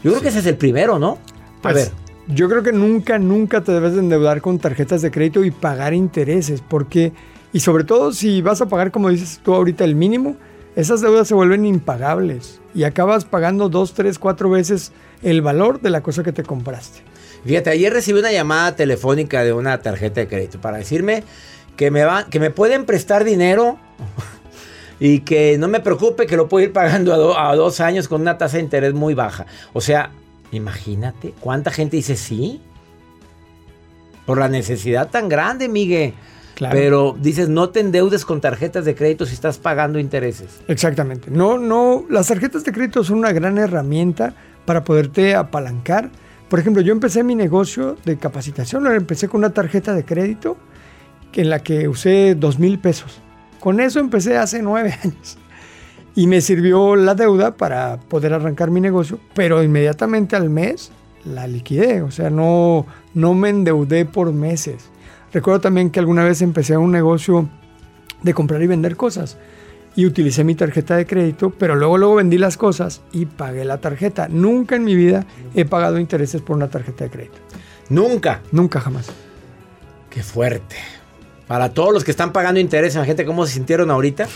Yo 0.03 0.11
creo 0.11 0.23
que 0.23 0.29
ese 0.29 0.41
es 0.41 0.47
el 0.47 0.57
primero, 0.57 0.99
¿no? 0.99 1.19
A 1.59 1.63
Pues, 1.63 1.75
ver. 1.75 1.91
Yo 2.29 2.49
creo 2.49 2.63
que 2.63 2.73
nunca, 2.73 3.19
nunca 3.19 3.63
te 3.63 3.73
debes 3.73 3.95
de 3.95 4.01
endeudar 4.01 4.41
con 4.41 4.59
tarjetas 4.59 5.03
de 5.03 5.11
crédito 5.11 5.45
y 5.45 5.51
pagar 5.51 5.93
intereses, 5.93 6.63
porque, 6.67 7.13
y 7.53 7.61
sobre 7.61 7.85
todo 7.85 8.13
si 8.13 8.43
vas 8.43 8.61
a 8.61 8.67
pagar, 8.67 8.91
como 8.93 9.09
dices 9.11 9.41
tú 9.43 9.55
ahorita, 9.55 9.85
el 9.85 9.97
mínimo, 9.97 10.37
esas 10.77 11.01
deudas 11.01 11.27
se 11.29 11.35
vuelven 11.35 11.67
impagables 11.67 12.61
y 12.75 12.85
acabas 12.85 13.25
pagando 13.25 13.69
dos, 13.69 13.93
tres, 13.95 14.19
cuatro 14.21 14.51
veces 14.51 14.93
el 15.23 15.43
valor 15.43 15.81
de 15.81 15.91
la 15.91 16.01
cosa 16.03 16.23
que 16.23 16.33
te 16.33 16.45
compraste. 16.45 17.01
Fíjate, 17.45 17.71
ayer 17.71 17.93
recibí 17.93 18.19
una 18.21 18.33
llamada 18.33 18.77
telefónica 18.77 19.43
de 19.45 19.53
una 19.53 19.79
tarjeta 19.83 20.21
de 20.21 20.29
crédito 20.29 20.61
para 20.61 20.79
decirme 20.79 21.25
que 21.77 21.91
me, 21.91 22.05
va, 22.05 22.27
que 22.27 22.39
me 22.39 22.51
pueden 22.51 22.85
prestar 22.87 23.25
dinero 23.25 23.79
y 25.01 25.21
que 25.21 25.59
no 25.59 25.67
me 25.69 25.81
preocupe 25.81 26.27
que 26.27 26.37
lo 26.37 26.49
puedo 26.49 26.65
ir 26.67 26.73
pagando 26.73 27.13
a, 27.13 27.17
do- 27.17 27.39
a 27.39 27.55
dos 27.57 27.81
años 27.81 28.07
con 28.09 28.21
una 28.21 28.39
tasa 28.39 28.59
de 28.59 28.63
interés 28.63 28.95
muy 28.95 29.15
baja. 29.15 29.47
O 29.73 29.81
sea, 29.81 30.11
imagínate 30.53 31.35
cuánta 31.41 31.71
gente 31.71 31.97
dice 31.97 32.15
sí 32.17 32.61
por 34.27 34.39
la 34.39 34.49
necesidad 34.49 35.11
tan 35.11 35.29
grande, 35.29 35.69
Miguel. 35.69 36.15
Claro. 36.55 36.77
Pero 36.77 37.17
dices, 37.19 37.49
no 37.49 37.71
te 37.71 37.81
endeudes 37.81 38.25
con 38.25 38.41
tarjetas 38.41 38.85
de 38.85 38.95
crédito 38.95 39.27
si 39.27 39.35
estás 39.35 39.59
pagando 39.59 39.99
intereses. 39.99 40.61
Exactamente. 40.69 41.31
No, 41.31 41.59
no, 41.59 42.05
las 42.09 42.29
tarjetas 42.29 42.63
de 42.63 42.73
crédito 42.73 43.03
son 43.03 43.19
una 43.19 43.33
gran 43.33 43.59
herramienta 43.59 44.35
para 44.65 44.85
poderte 44.85 45.35
apalancar. 45.35 46.11
Por 46.53 46.61
ejemplo, 46.61 46.83
yo 46.83 46.93
empecé 46.93 47.25
mi 47.25 47.35
negocio 47.35 47.97
de 48.05 48.19
capacitación, 48.19 48.85
lo 48.85 48.93
empecé 48.93 49.27
con 49.27 49.39
una 49.39 49.55
tarjeta 49.55 49.95
de 49.95 50.05
crédito 50.05 50.59
en 51.33 51.49
la 51.49 51.61
que 51.61 51.89
usé 51.89 52.35
dos 52.35 52.59
mil 52.59 52.79
pesos. 52.79 53.23
Con 53.59 53.81
eso 53.81 54.01
empecé 54.01 54.37
hace 54.37 54.61
nueve 54.61 54.95
años. 55.03 55.39
Y 56.15 56.27
me 56.27 56.43
sirvió 56.43 56.95
la 56.95 57.15
deuda 57.15 57.57
para 57.57 57.99
poder 58.01 58.35
arrancar 58.35 58.71
mi 58.71 58.83
negocio, 58.83 59.19
pero 59.33 59.63
inmediatamente 59.63 60.37
al 60.37 60.51
mes 60.51 60.93
la 61.25 61.47
liquidé. 61.47 62.03
O 62.03 62.11
sea, 62.11 62.29
no, 62.29 62.85
no 63.15 63.33
me 63.33 63.49
endeudé 63.49 64.05
por 64.05 64.31
meses. 64.35 64.91
Recuerdo 65.33 65.63
también 65.63 65.89
que 65.89 66.01
alguna 66.01 66.23
vez 66.23 66.43
empecé 66.43 66.77
un 66.77 66.93
negocio 66.93 67.49
de 68.23 68.35
comprar 68.35 68.61
y 68.61 68.67
vender 68.67 68.99
cosas 68.99 69.39
y 69.95 70.07
utilicé 70.07 70.45
mi 70.45 70.55
tarjeta 70.55 70.97
de 70.97 71.07
crédito, 71.07 71.51
pero 71.51 71.75
luego 71.75 71.99
luego 71.99 72.15
vendí 72.17 72.39
las 72.39 72.57
cosas 72.57 73.03
y 73.13 73.27
pagué 73.27 73.65
la 73.65 73.79
tarjeta. 73.79 74.29
Nunca 74.29 74.77
en 74.77 74.85
mi 74.85 74.95
vida 74.95 75.27
he 75.55 75.65
pagado 75.65 75.99
intereses 75.99 76.41
por 76.41 76.57
una 76.57 76.69
tarjeta 76.69 77.05
de 77.05 77.11
crédito. 77.11 77.39
Nunca. 77.89 78.41
Nunca 78.53 78.81
jamás. 78.81 79.09
Qué 80.09 80.23
fuerte. 80.23 80.77
Para 81.47 81.75
todos 81.75 81.93
los 81.93 82.05
que 82.05 82.11
están 82.11 82.33
pagando 82.33 82.61
intereses, 82.61 82.97
imagínate 82.97 83.27
cómo 83.27 83.47
se 83.47 83.55
sintieron 83.55 83.91
ahorita. 83.91 84.29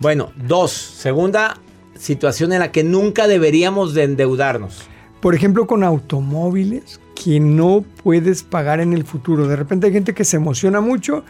Bueno, 0.00 0.32
dos. 0.36 0.72
Segunda 0.72 1.58
situación 1.98 2.52
en 2.52 2.58
la 2.58 2.72
que 2.72 2.84
nunca 2.84 3.26
deberíamos 3.26 3.94
de 3.94 4.04
endeudarnos. 4.04 4.82
Por 5.20 5.34
ejemplo, 5.34 5.66
con 5.66 5.84
automóviles 5.84 7.00
que 7.14 7.40
no 7.40 7.84
puedes 8.02 8.42
pagar 8.42 8.80
en 8.80 8.92
el 8.92 9.04
futuro. 9.04 9.48
De 9.48 9.56
repente 9.56 9.86
hay 9.86 9.92
gente 9.92 10.12
que 10.12 10.24
se 10.24 10.36
emociona 10.36 10.82
mucho, 10.82 11.24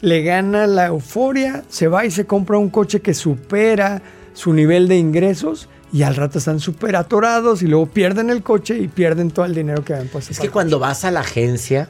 le 0.00 0.22
gana 0.22 0.66
la 0.66 0.86
euforia, 0.86 1.64
se 1.68 1.88
va 1.88 2.04
y 2.06 2.10
se 2.10 2.26
compra 2.26 2.58
un 2.58 2.70
coche 2.70 3.00
que 3.00 3.14
supera 3.14 4.02
su 4.32 4.52
nivel 4.52 4.88
de 4.88 4.96
ingresos 4.96 5.68
y 5.92 6.02
al 6.02 6.16
rato 6.16 6.38
están 6.38 6.60
súper 6.60 6.96
atorados 6.96 7.62
y 7.62 7.66
luego 7.66 7.86
pierden 7.86 8.30
el 8.30 8.42
coche 8.42 8.78
y 8.78 8.88
pierden 8.88 9.30
todo 9.30 9.46
el 9.46 9.54
dinero 9.54 9.84
que 9.84 9.94
habían 9.94 10.08
puesto. 10.08 10.32
Es 10.32 10.38
que 10.38 10.50
cuando 10.50 10.78
vas 10.78 11.04
a 11.04 11.10
la 11.10 11.20
agencia, 11.20 11.88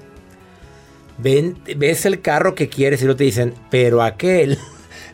ven, 1.18 1.59
ves 1.77 2.07
el 2.07 2.21
carro 2.21 2.55
que 2.55 2.68
quieres 2.68 3.03
y 3.03 3.05
luego 3.05 3.18
te 3.18 3.25
dicen, 3.25 3.55
pero 3.71 4.03
aquel. 4.03 4.59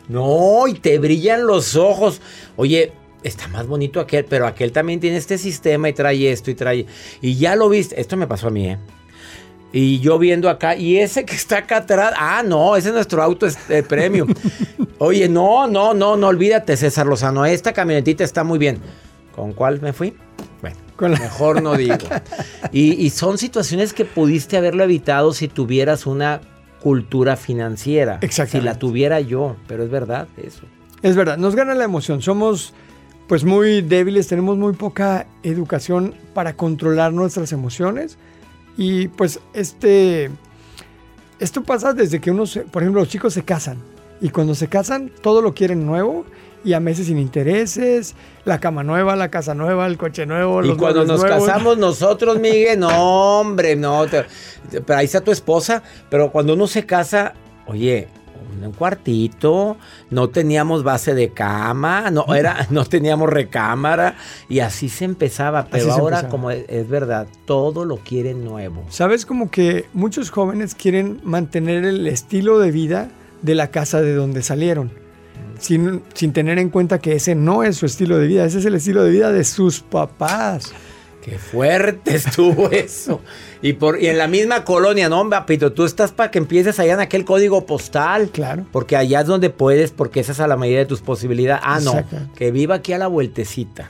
No, 0.07 0.67
y 0.67 0.75
te 0.75 0.99
brillan 0.99 1.47
los 1.47 1.75
ojos. 1.75 2.21
Oye, 2.57 2.93
está 3.23 3.47
más 3.47 3.65
bonito 3.65 3.99
aquel, 3.99 4.25
pero 4.25 4.45
aquel 4.45 4.71
también 4.71 4.99
tiene 4.99 5.17
este 5.17 5.39
sistema 5.39 5.89
y 5.89 5.93
trae 5.93 6.31
esto 6.31 6.51
y 6.51 6.53
trae. 6.53 6.85
Y 7.21 7.37
ya 7.37 7.55
lo 7.55 7.69
viste, 7.69 7.99
esto 7.99 8.15
me 8.15 8.27
pasó 8.27 8.49
a 8.49 8.51
mí, 8.51 8.69
¿eh? 8.69 8.77
Y 9.77 9.99
yo 9.99 10.17
viendo 10.17 10.49
acá, 10.49 10.77
y 10.77 10.99
ese 10.99 11.25
que 11.25 11.35
está 11.35 11.57
acá 11.57 11.77
atrás, 11.77 12.13
ah, 12.17 12.43
no, 12.45 12.77
ese 12.77 12.87
es 12.87 12.93
nuestro 12.93 13.21
auto 13.21 13.45
este, 13.45 13.83
premium. 13.83 14.33
Oye, 14.99 15.27
no, 15.27 15.67
no, 15.67 15.93
no, 15.93 16.15
no 16.15 16.27
olvídate, 16.27 16.77
César 16.77 17.05
Lozano, 17.05 17.45
esta 17.45 17.73
camionetita 17.73 18.23
está 18.23 18.45
muy 18.45 18.57
bien. 18.57 18.79
¿Con 19.35 19.51
cuál 19.51 19.81
me 19.81 19.91
fui? 19.91 20.15
Bueno, 20.61 21.17
mejor 21.19 21.61
no 21.61 21.75
digo. 21.75 21.97
Y, 22.71 22.93
y 22.93 23.09
son 23.09 23.37
situaciones 23.37 23.91
que 23.91 24.05
pudiste 24.05 24.55
haberlo 24.55 24.85
evitado 24.85 25.33
si 25.33 25.49
tuvieras 25.49 26.05
una 26.05 26.39
cultura 26.79 27.35
financiera. 27.35 28.19
Si 28.21 28.27
Exactamente. 28.27 28.71
la 28.71 28.79
tuviera 28.79 29.19
yo, 29.19 29.57
pero 29.67 29.83
es 29.83 29.89
verdad 29.89 30.29
eso. 30.37 30.61
Es 31.01 31.17
verdad, 31.17 31.37
nos 31.37 31.53
gana 31.53 31.75
la 31.75 31.83
emoción. 31.83 32.21
Somos 32.21 32.73
pues 33.27 33.43
muy 33.43 33.81
débiles, 33.81 34.27
tenemos 34.27 34.57
muy 34.57 34.71
poca 34.71 35.27
educación 35.43 36.13
para 36.33 36.55
controlar 36.55 37.11
nuestras 37.11 37.51
emociones. 37.51 38.17
Y 38.77 39.07
pues 39.09 39.39
este, 39.53 40.29
esto 41.39 41.63
pasa 41.63 41.93
desde 41.93 42.19
que 42.19 42.31
uno, 42.31 42.45
se- 42.45 42.61
por 42.61 42.81
ejemplo, 42.83 43.01
los 43.01 43.09
chicos 43.09 43.33
se 43.33 43.43
casan. 43.43 43.77
Y 44.21 44.29
cuando 44.29 44.55
se 44.55 44.67
casan, 44.67 45.11
todo 45.21 45.41
lo 45.41 45.53
quieren 45.53 45.85
nuevo 45.85 46.25
y 46.63 46.73
a 46.73 46.79
meses 46.79 47.07
sin 47.07 47.19
intereses, 47.19 48.15
la 48.43 48.59
cama 48.59 48.83
nueva, 48.83 49.15
la 49.15 49.29
casa 49.29 49.53
nueva, 49.53 49.85
el 49.85 49.97
coche 49.97 50.25
nuevo. 50.25 50.63
Y 50.63 50.69
los 50.69 50.77
cuando 50.77 51.05
nos 51.05 51.21
nuevos. 51.21 51.45
casamos 51.45 51.77
nosotros, 51.77 52.39
Miguel, 52.39 52.79
no, 52.79 53.39
hombre, 53.39 53.75
no. 53.75 54.07
te- 54.07 54.25
te- 54.71 54.81
pero 54.81 54.99
ahí 54.99 55.05
está 55.05 55.21
tu 55.21 55.31
esposa. 55.31 55.83
Pero 56.09 56.31
cuando 56.31 56.53
uno 56.53 56.65
se 56.67 56.85
casa, 56.85 57.33
oye, 57.67 58.07
un 58.63 58.71
cuartito, 58.71 59.77
no 60.09 60.29
teníamos 60.29 60.83
base 60.83 61.13
de 61.13 61.29
cama, 61.29 62.11
no, 62.11 62.33
era, 62.35 62.67
no 62.71 62.85
teníamos 62.85 63.29
recámara. 63.29 64.15
Y 64.49 64.59
así 64.59 64.89
se 64.89 65.05
empezaba. 65.05 65.67
Pero 65.69 65.91
ahora, 65.91 66.17
empezaba. 66.17 66.29
como 66.29 66.51
es, 66.51 66.65
es 66.67 66.87
verdad, 66.89 67.27
todo 67.45 67.85
lo 67.85 67.97
quieren 67.97 68.43
nuevo. 68.43 68.83
Sabes 68.89 69.25
como 69.25 69.51
que 69.51 69.85
muchos 69.93 70.29
jóvenes 70.29 70.75
quieren 70.75 71.21
mantener 71.23 71.85
el 71.85 72.07
estilo 72.07 72.59
de 72.59 72.71
vida 72.71 73.09
de 73.41 73.55
la 73.55 73.69
casa 73.69 74.01
de 74.01 74.13
donde 74.13 74.41
salieron, 74.41 74.91
sin, 75.59 76.03
sin 76.13 76.33
tener 76.33 76.57
en 76.57 76.69
cuenta 76.69 76.99
que 76.99 77.13
ese 77.13 77.35
no 77.35 77.63
es 77.63 77.77
su 77.77 77.85
estilo 77.85 78.17
de 78.17 78.27
vida, 78.27 78.45
ese 78.45 78.59
es 78.59 78.65
el 78.65 78.75
estilo 78.75 79.03
de 79.03 79.11
vida 79.11 79.31
de 79.31 79.43
sus 79.43 79.81
papás. 79.81 80.73
Qué 81.25 81.39
fuerte 81.39 82.13
estuvo 82.15 82.69
eso. 82.69 83.19
Y, 83.63 83.73
por, 83.73 83.99
y 83.99 84.05
en 84.07 84.19
la 84.19 84.27
misma 84.27 84.63
colonia, 84.63 85.09
no, 85.09 85.27
papito, 85.27 85.71
tú 85.73 85.83
estás 85.85 86.11
para 86.11 86.29
que 86.29 86.37
empieces 86.37 86.77
allá 86.79 86.93
en 86.93 86.99
aquel 86.99 87.25
código 87.25 87.65
postal. 87.65 88.29
Claro. 88.29 88.67
Porque 88.71 88.95
allá 88.95 89.21
es 89.21 89.25
donde 89.27 89.49
puedes, 89.49 89.89
porque 89.89 90.19
esa 90.19 90.33
es 90.33 90.39
a 90.39 90.45
la 90.47 90.55
medida 90.55 90.77
de 90.77 90.85
tus 90.85 91.01
posibilidades. 91.01 91.63
Ah, 91.65 91.79
no, 91.83 91.95
que 92.35 92.51
viva 92.51 92.75
aquí 92.75 92.93
a 92.93 92.99
la 92.99 93.07
vueltecita. 93.07 93.89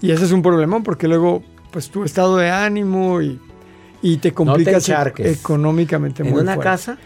Y 0.00 0.12
ese 0.12 0.24
es 0.24 0.30
un 0.30 0.40
problemón 0.42 0.84
porque 0.84 1.08
luego, 1.08 1.42
pues 1.72 1.90
tu 1.90 2.04
estado 2.04 2.36
de 2.36 2.48
ánimo 2.50 3.20
y, 3.20 3.40
y 4.00 4.18
te 4.18 4.32
complicas 4.32 4.88
e- 4.88 4.92
encharques. 4.92 5.40
económicamente 5.40 6.22
¿En 6.22 6.30
muy 6.30 6.42
una 6.42 6.54
fuerte. 6.54 6.70
casa? 6.70 6.98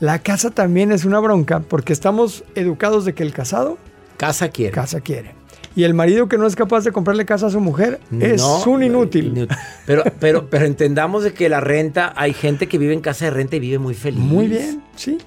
La 0.00 0.18
casa 0.18 0.50
también 0.50 0.90
es 0.90 1.04
una 1.04 1.20
bronca 1.20 1.60
porque 1.60 1.92
estamos 1.92 2.42
educados 2.56 3.04
de 3.04 3.14
que 3.14 3.22
el 3.22 3.32
casado 3.32 3.78
Casa 4.16 4.48
quiere. 4.48 4.72
casa 4.72 5.00
quiere. 5.00 5.34
Y 5.76 5.84
el 5.84 5.94
marido 5.94 6.28
que 6.28 6.36
no 6.36 6.46
es 6.46 6.56
capaz 6.56 6.82
de 6.84 6.90
comprarle 6.92 7.24
casa 7.24 7.46
a 7.46 7.50
su 7.50 7.60
mujer 7.60 8.00
es 8.20 8.40
No, 8.42 8.62
un 8.64 8.82
inútil. 8.82 9.32
inú- 9.34 9.56
Pero, 9.86 10.02
pero, 10.18 10.50
pero 10.50 10.66
entendamos 10.66 11.22
de 11.22 11.32
que 11.32 11.48
la 11.48 11.60
renta, 11.60 12.12
hay 12.16 12.32
gente 12.34 12.66
que 12.66 12.76
vive 12.76 12.92
en 12.92 13.00
casa 13.00 13.26
de 13.26 13.30
renta 13.30 13.56
y 13.56 13.60
vive 13.60 13.78
muy 13.78 13.94
feliz. 13.94 14.18
Muy 14.20 14.48
bien, 14.48 14.82
sí. 14.96 15.18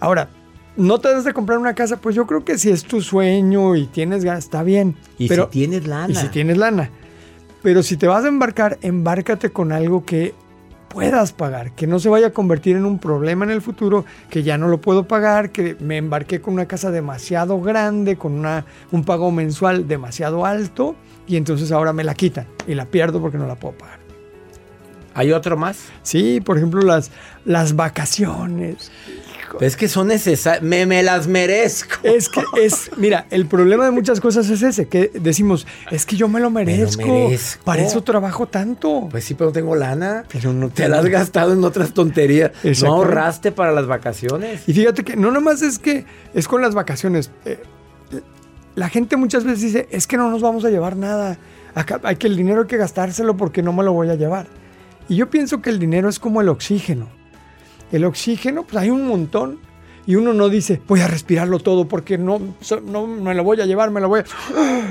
Ahora, 0.00 0.28
no 0.76 0.98
te 0.98 1.08
debes 1.08 1.22
de 1.24 1.32
comprar 1.32 1.58
una 1.58 1.74
casa, 1.74 1.98
pues 1.98 2.16
yo 2.16 2.26
creo 2.26 2.44
que 2.44 2.58
si 2.58 2.70
es 2.70 2.82
tu 2.82 3.00
sueño 3.00 3.76
y 3.76 3.86
tienes 3.86 4.24
ganas, 4.24 4.44
está 4.44 4.64
bien. 4.64 4.96
Y 5.16 5.28
pero, 5.28 5.44
si 5.44 5.50
tienes 5.50 5.86
lana. 5.86 6.12
Y 6.12 6.16
si 6.16 6.28
tienes 6.28 6.56
lana. 6.58 6.90
Pero 7.62 7.82
si 7.84 7.96
te 7.96 8.08
vas 8.08 8.24
a 8.24 8.28
embarcar, 8.28 8.78
embárcate 8.82 9.50
con 9.50 9.70
algo 9.70 10.04
que 10.04 10.34
puedas 10.94 11.32
pagar, 11.32 11.72
que 11.72 11.88
no 11.88 11.98
se 11.98 12.08
vaya 12.08 12.28
a 12.28 12.30
convertir 12.30 12.76
en 12.76 12.84
un 12.84 13.00
problema 13.00 13.44
en 13.44 13.50
el 13.50 13.60
futuro, 13.60 14.04
que 14.30 14.44
ya 14.44 14.56
no 14.56 14.68
lo 14.68 14.80
puedo 14.80 15.08
pagar, 15.08 15.50
que 15.50 15.76
me 15.80 15.96
embarqué 15.96 16.40
con 16.40 16.54
una 16.54 16.66
casa 16.66 16.92
demasiado 16.92 17.60
grande, 17.60 18.16
con 18.16 18.32
una, 18.32 18.64
un 18.92 19.04
pago 19.04 19.32
mensual 19.32 19.88
demasiado 19.88 20.46
alto, 20.46 20.94
y 21.26 21.36
entonces 21.36 21.72
ahora 21.72 21.92
me 21.92 22.04
la 22.04 22.14
quitan 22.14 22.46
y 22.68 22.74
la 22.74 22.84
pierdo 22.86 23.20
porque 23.20 23.38
no 23.38 23.48
la 23.48 23.56
puedo 23.56 23.76
pagar. 23.76 23.98
¿Hay 25.14 25.32
otro 25.32 25.56
más? 25.56 25.88
Sí, 26.02 26.40
por 26.40 26.58
ejemplo, 26.58 26.80
las, 26.82 27.10
las 27.44 27.74
vacaciones. 27.74 28.92
Es 29.60 29.76
que 29.76 29.88
son 29.88 30.08
necesarias. 30.08 30.62
Me, 30.62 30.86
me 30.86 31.02
las 31.02 31.26
merezco. 31.26 31.96
Es 32.02 32.28
que 32.28 32.42
es, 32.60 32.90
mira, 32.96 33.26
el 33.30 33.46
problema 33.46 33.84
de 33.84 33.90
muchas 33.90 34.20
cosas 34.20 34.48
es 34.50 34.62
ese, 34.62 34.88
que 34.88 35.10
decimos, 35.14 35.66
es 35.90 36.06
que 36.06 36.16
yo 36.16 36.28
me 36.28 36.40
lo 36.40 36.50
merezco, 36.50 37.06
merezco. 37.06 37.64
para 37.64 37.82
eso 37.82 38.02
trabajo 38.02 38.46
tanto. 38.46 39.08
Pues 39.10 39.24
sí, 39.24 39.34
pero 39.34 39.50
no 39.50 39.52
tengo 39.52 39.76
lana. 39.76 40.24
Pero 40.32 40.52
no 40.52 40.68
Te 40.68 40.88
la 40.88 40.98
has 40.98 41.06
gastado 41.06 41.52
en 41.52 41.64
otras 41.64 41.92
tonterías. 41.92 42.52
No 42.82 42.94
ahorraste 42.94 43.52
para 43.52 43.72
las 43.72 43.86
vacaciones. 43.86 44.68
Y 44.68 44.72
fíjate 44.72 45.04
que 45.04 45.16
no 45.16 45.30
nomás 45.30 45.62
es 45.62 45.78
que 45.78 46.04
es 46.34 46.48
con 46.48 46.62
las 46.62 46.74
vacaciones. 46.74 47.30
eh, 47.44 47.58
la 48.74 48.88
gente 48.88 49.16
muchas 49.16 49.44
veces 49.44 49.60
dice, 49.60 49.88
es 49.90 50.06
que 50.06 50.16
no 50.16 50.30
nos 50.30 50.42
vamos 50.42 50.64
a 50.64 50.70
llevar 50.70 50.96
nada. 50.96 51.38
Acá 51.74 52.00
hay 52.02 52.16
que 52.16 52.26
el 52.26 52.36
dinero 52.36 52.62
hay 52.62 52.66
que 52.66 52.76
gastárselo 52.76 53.36
porque 53.36 53.62
no 53.62 53.72
me 53.72 53.84
lo 53.84 53.92
voy 53.92 54.08
a 54.08 54.14
llevar. 54.14 54.46
Y 55.08 55.16
yo 55.16 55.30
pienso 55.30 55.60
que 55.60 55.70
el 55.70 55.78
dinero 55.78 56.08
es 56.08 56.18
como 56.18 56.40
el 56.40 56.48
oxígeno. 56.48 57.08
El 57.94 58.04
oxígeno, 58.04 58.64
pues 58.64 58.76
hay 58.76 58.90
un 58.90 59.06
montón. 59.06 59.60
Y 60.04 60.16
uno 60.16 60.34
no 60.34 60.48
dice, 60.48 60.82
voy 60.88 61.00
a 61.00 61.06
respirarlo 61.06 61.60
todo 61.60 61.86
porque 61.86 62.18
no, 62.18 62.40
no 62.84 63.06
me 63.06 63.34
lo 63.34 63.44
voy 63.44 63.60
a 63.60 63.66
llevar, 63.66 63.92
me 63.92 64.00
lo 64.00 64.08
voy 64.08 64.20
a... 64.20 64.24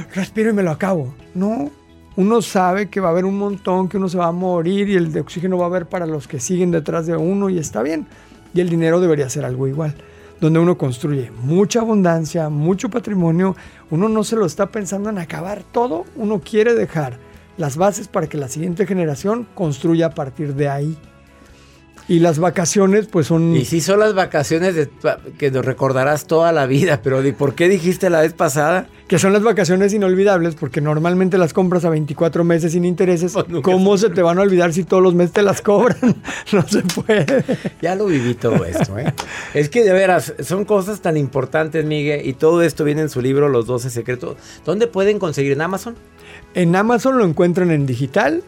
Respiro 0.16 0.52
y 0.52 0.54
me 0.54 0.64
lo 0.64 0.72
acabo. 0.72 1.14
No, 1.36 1.70
uno 2.16 2.42
sabe 2.42 2.88
que 2.88 3.02
va 3.02 3.10
a 3.10 3.12
haber 3.12 3.26
un 3.26 3.38
montón, 3.38 3.90
que 3.90 3.98
uno 3.98 4.08
se 4.08 4.18
va 4.18 4.28
a 4.28 4.32
morir 4.32 4.88
y 4.88 4.96
el 4.96 5.12
de 5.12 5.20
oxígeno 5.20 5.58
va 5.58 5.66
a 5.66 5.68
haber 5.68 5.88
para 5.88 6.06
los 6.06 6.30
que 6.30 6.40
siguen 6.40 6.72
detrás 6.72 7.06
de 7.06 7.18
uno 7.18 7.50
y 7.50 7.58
está 7.58 7.84
bien. 7.84 8.08
Y 8.54 8.62
el 8.62 8.70
dinero 8.70 9.02
debería 9.02 9.30
ser 9.30 9.44
algo 9.44 9.68
igual, 9.68 9.96
donde 10.40 10.60
uno 10.60 10.78
construye 10.78 11.30
mucha 11.44 11.82
abundancia, 11.82 12.48
mucho 12.48 12.90
patrimonio, 12.90 13.58
uno 13.92 14.08
no 14.08 14.24
se 14.24 14.38
lo 14.38 14.46
está 14.46 14.68
pensando 14.68 15.10
en 15.10 15.18
acabar 15.18 15.62
todo, 15.74 16.06
uno 16.16 16.40
quiere 16.40 16.74
dejar 16.74 17.18
las 17.58 17.76
bases 17.76 18.08
para 18.08 18.28
que 18.28 18.38
la 18.38 18.48
siguiente 18.48 18.88
generación 18.88 19.46
construya 19.56 20.06
a 20.06 20.12
partir 20.12 20.56
de 20.56 20.70
ahí. 20.70 20.98
Y 22.08 22.20
las 22.20 22.38
vacaciones 22.40 23.08
pues 23.08 23.28
son... 23.28 23.56
Y 23.56 23.64
sí 23.66 23.80
son 23.80 24.00
las 24.00 24.14
vacaciones 24.14 24.76
de- 24.76 24.90
que 25.38 25.52
nos 25.52 25.64
recordarás 25.64 26.28
toda 26.28 26.52
la 26.52 26.66
vida, 26.66 27.00
pero 27.02 27.22
¿de 27.22 27.32
¿por 27.34 27.56
qué 27.56 27.70
dijiste 27.70 28.10
la 28.10 28.22
vez 28.22 28.34
pasada? 28.34 28.88
que 29.08 29.20
son 29.20 29.32
las 29.34 29.44
vacaciones 29.44 29.94
inolvidables 29.94 30.56
porque 30.56 30.82
normalmente 30.82 31.38
las 31.38 31.54
compras 31.54 31.86
a 31.86 31.90
24 31.90 32.44
meses 32.44 32.72
sin 32.72 32.84
intereses. 32.84 33.34
Pues 33.34 33.46
¿Cómo 33.62 33.96
se 33.98 34.10
te 34.10 34.22
van 34.24 34.40
a 34.40 34.42
olvidar 34.42 34.74
si 34.74 34.86
todos 34.86 35.04
los 35.04 35.14
meses 35.14 35.34
te 35.34 35.44
las 35.44 35.62
cobran? 35.62 35.98
no 36.52 36.68
se 36.68 36.82
puede. 36.82 37.44
Ya 37.82 37.94
lo 37.96 38.08
viví 38.08 38.34
todo 38.34 38.66
esto, 38.66 38.98
¿eh? 38.98 39.14
es 39.54 39.70
que 39.70 39.84
de 39.84 39.94
veras, 39.94 40.34
son 40.40 40.66
cosas 40.66 41.02
tan 41.02 41.16
importantes, 41.16 41.86
Miguel, 41.86 42.26
y 42.28 42.34
todo 42.34 42.64
esto 42.64 42.84
viene 42.86 43.02
en 43.02 43.10
su 43.10 43.22
libro 43.22 43.50
Los 43.50 43.68
12 43.68 43.90
Secretos. 43.92 44.36
¿Dónde 44.66 44.88
pueden 44.88 45.20
conseguir? 45.20 45.52
¿En 45.52 45.62
Amazon? 45.62 45.96
En 46.56 46.76
Amazon 46.76 47.18
lo 47.18 47.26
encuentran 47.26 47.70
en 47.72 47.86
digital. 47.86 48.42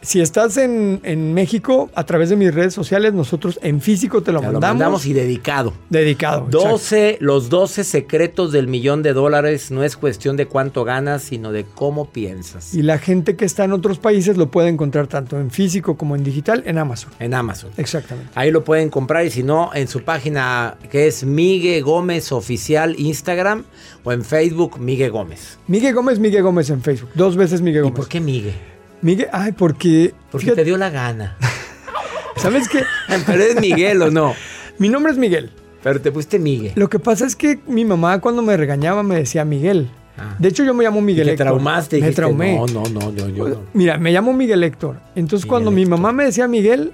Si 0.00 0.20
estás 0.20 0.56
en, 0.56 1.00
en 1.02 1.34
México, 1.34 1.90
a 1.94 2.04
través 2.04 2.28
de 2.30 2.36
mis 2.36 2.54
redes 2.54 2.72
sociales, 2.72 3.12
nosotros 3.14 3.58
en 3.62 3.80
físico 3.80 4.22
te 4.22 4.30
lo 4.32 4.38
Te 4.40 4.46
lo 4.46 4.52
mandamos. 4.52 4.74
mandamos 4.78 5.06
y 5.06 5.12
dedicado. 5.12 5.72
Dedicado. 5.90 6.46
exacto. 6.46 6.68
12, 6.68 7.18
los 7.20 7.48
12 7.48 7.82
secretos 7.84 8.52
del 8.52 8.68
millón 8.68 9.02
de 9.02 9.12
dólares 9.12 9.70
no 9.72 9.82
es 9.82 9.96
cuestión 9.96 10.36
de 10.36 10.46
cuánto 10.46 10.84
ganas, 10.84 11.22
sino 11.24 11.50
de 11.50 11.64
cómo 11.64 12.10
piensas. 12.10 12.74
Y 12.74 12.82
la 12.82 12.98
gente 12.98 13.34
que 13.36 13.44
está 13.44 13.64
en 13.64 13.72
otros 13.72 13.98
países 13.98 14.36
lo 14.36 14.50
puede 14.50 14.68
encontrar 14.68 15.08
tanto 15.08 15.38
en 15.40 15.50
físico 15.50 15.96
como 15.96 16.14
en 16.14 16.22
digital 16.22 16.62
en 16.64 16.78
Amazon. 16.78 17.10
En 17.18 17.34
Amazon. 17.34 17.70
Exactamente. 17.76 18.30
Ahí 18.36 18.50
lo 18.52 18.62
pueden 18.64 18.90
comprar 18.90 19.26
y 19.26 19.30
si 19.30 19.42
no, 19.42 19.70
en 19.74 19.88
su 19.88 20.02
página 20.04 20.76
que 20.90 21.08
es 21.08 21.24
Miguel 21.24 21.82
Gómez 21.82 22.30
Oficial 22.30 22.94
Instagram 22.98 23.64
o 24.04 24.12
en 24.12 24.24
Facebook 24.24 24.78
Miguel 24.78 25.10
Gómez. 25.10 25.58
Miguel 25.66 25.92
Gómez, 25.94 26.18
Miguel 26.20 26.44
Gómez 26.44 26.70
en 26.70 26.82
Facebook. 26.82 27.10
Dos 27.14 27.36
veces 27.36 27.60
Miguel 27.60 27.80
¿Y 27.80 27.82
Gómez. 27.88 27.96
por 27.96 28.08
qué 28.08 28.20
Miguel? 28.20 28.54
Miguel, 29.02 29.28
ay, 29.32 29.52
porque. 29.52 30.14
Porque 30.30 30.46
fíjate, 30.46 30.62
te 30.62 30.64
dio 30.64 30.76
la 30.76 30.90
gana. 30.90 31.36
¿Sabes 32.36 32.68
qué? 32.68 32.82
Pero 33.26 33.42
es 33.42 33.60
Miguel 33.60 34.02
o 34.02 34.10
no. 34.10 34.34
Mi 34.78 34.88
nombre 34.88 35.12
es 35.12 35.18
Miguel. 35.18 35.50
Pero 35.82 36.00
te 36.00 36.10
pusiste 36.12 36.38
Miguel. 36.38 36.72
Lo 36.74 36.88
que 36.88 36.98
pasa 36.98 37.24
es 37.26 37.36
que 37.36 37.60
mi 37.66 37.84
mamá 37.84 38.20
cuando 38.20 38.42
me 38.42 38.56
regañaba 38.56 39.02
me 39.02 39.16
decía 39.16 39.44
Miguel. 39.44 39.88
Ah. 40.16 40.34
De 40.38 40.48
hecho, 40.48 40.64
yo 40.64 40.74
me 40.74 40.82
llamo 40.84 40.98
Y 40.98 41.02
Miguel 41.02 41.26
te 41.26 41.32
Héctor. 41.32 41.46
traumaste. 41.46 41.96
Me 41.96 42.00
dijiste, 42.00 42.16
traumé. 42.22 42.56
No, 42.56 42.66
no, 42.66 42.82
no, 42.88 43.14
yo, 43.14 43.28
yo 43.28 43.48
no. 43.48 43.60
Mira, 43.72 43.98
me 43.98 44.10
llamo 44.12 44.32
Miguel 44.32 44.64
Héctor. 44.64 44.96
Entonces, 45.14 45.44
Miguel 45.44 45.48
cuando 45.48 45.70
mi 45.70 45.86
mamá 45.86 46.12
me 46.12 46.24
decía 46.24 46.48
Miguel, 46.48 46.92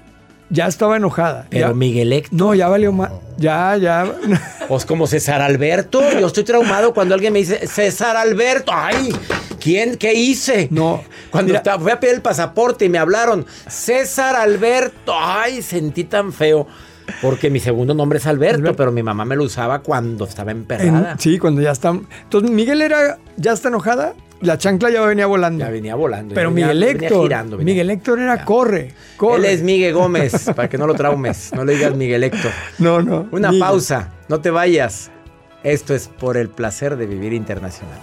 ya 0.49 0.67
estaba 0.67 0.97
enojada. 0.97 1.47
Pero 1.49 1.67
Ya- 1.69 1.73
Miguel 1.73 2.13
Héctor. 2.13 2.39
No, 2.39 2.53
ya 2.55 2.67
valió 2.67 2.91
más. 2.91 3.11
Ya, 3.37 3.75
ya. 3.77 4.05
Pues 4.67 4.83
como 4.85 5.05
César 5.05 5.41
Alberto. 5.41 6.01
Yo 6.19 6.25
estoy 6.25 6.43
traumado 6.43 6.93
cuando 6.93 7.13
alguien 7.13 7.33
me 7.33 7.39
dice 7.39 7.67
César 7.67 8.17
Alberto. 8.17 8.71
Ay, 8.73 9.15
¿quién? 9.59 9.95
¿Qué 9.97 10.13
hice? 10.15 10.67
No. 10.71 11.03
Cuando 11.29 11.49
Mira. 11.49 11.59
estaba- 11.59 11.81
fui 11.83 11.91
a 11.91 11.99
pedir 11.99 12.15
el 12.15 12.21
pasaporte 12.21 12.85
y 12.85 12.89
me 12.89 12.97
hablaron 12.97 13.45
César 13.67 14.35
Alberto. 14.35 15.13
Ay, 15.15 15.61
sentí 15.61 16.03
tan 16.05 16.33
feo. 16.33 16.65
Porque 17.21 17.51
mi 17.51 17.59
segundo 17.59 17.93
nombre 17.93 18.17
es 18.17 18.25
Alberto, 18.25 18.57
Alberto. 18.57 18.77
pero 18.77 18.91
mi 18.91 19.03
mamá 19.03 19.25
me 19.25 19.35
lo 19.35 19.43
usaba 19.43 19.79
cuando 19.83 20.25
estaba 20.25 20.49
En- 20.49 20.57
emperrada. 20.57 21.15
sí, 21.19 21.37
cuando 21.37 21.61
ya 21.61 21.69
está. 21.71 21.89
Entonces, 21.89 22.49
Miguel 22.49 22.81
era. 22.81 23.19
Ya 23.37 23.51
está 23.51 23.67
enojada 23.67 24.15
La 24.41 24.57
chancla 24.57 24.89
ya 24.89 25.01
venía 25.01 25.25
volando. 25.27 25.63
Ya 25.65 25.71
venía 25.71 25.95
volando. 25.95 26.35
Pero 26.35 26.49
venía- 26.49 26.67
Miguel 26.67 26.93
venía 26.93 27.07
Héctor. 27.07 27.23
girando, 27.23 27.57
venía- 27.57 27.73
Miguel 27.73 27.89
Héctor 27.89 28.19
era 28.19 28.35
Ya. 28.37 28.45
corre, 28.45 28.93
corre. 29.17 29.37
Él 29.37 29.45
es 29.45 29.61
Miguel 29.63 29.93
Gómez, 29.93 30.51
para 30.55 30.69
que 30.69 30.77
no 30.77 30.85
lo 30.87 30.93
traumes. 30.93 31.51
No 31.53 31.63
le 31.65 31.73
digas 31.75 31.95
Miguel 31.95 32.23
Héctor. 32.23 32.51
No, 32.77 33.01
no. 33.01 33.27
Una 33.31 33.49
Miguel. 33.49 33.59
pausa, 33.61 34.11
no 34.27 34.41
te 34.41 34.51
vayas. 34.51 35.09
Esto 35.63 35.95
es 35.95 36.07
por 36.09 36.37
el 36.37 36.49
placer 36.49 36.95
de 36.97 37.07
vivir 37.07 37.33
internacional. 37.33 37.99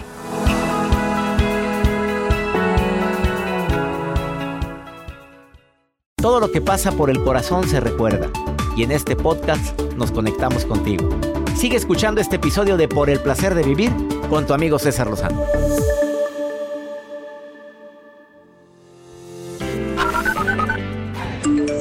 Todo 6.17 6.39
lo 6.41 6.53
que 6.53 6.61
pasa 6.61 6.93
por 6.93 7.11
el 7.11 7.23
corazón 7.23 7.67
se 7.69 7.81
recuerda. 7.81 8.31
Y 8.77 8.85
en 8.85 8.93
este 8.93 9.17
podcast 9.17 9.79
nos 9.97 10.13
conectamos 10.13 10.65
contigo. 10.65 11.09
Sigue 11.57 11.77
escuchando 11.77 12.21
este 12.21 12.37
episodio 12.37 12.77
de 12.77 12.89
Por 12.89 13.11
el 13.11 13.21
placer 13.21 13.55
de 13.55 13.63
vivir 13.63 13.93
con 14.31 14.47
tu 14.47 14.55
amigo 14.55 14.79
César 14.79 15.09
Lozano. 15.09 15.43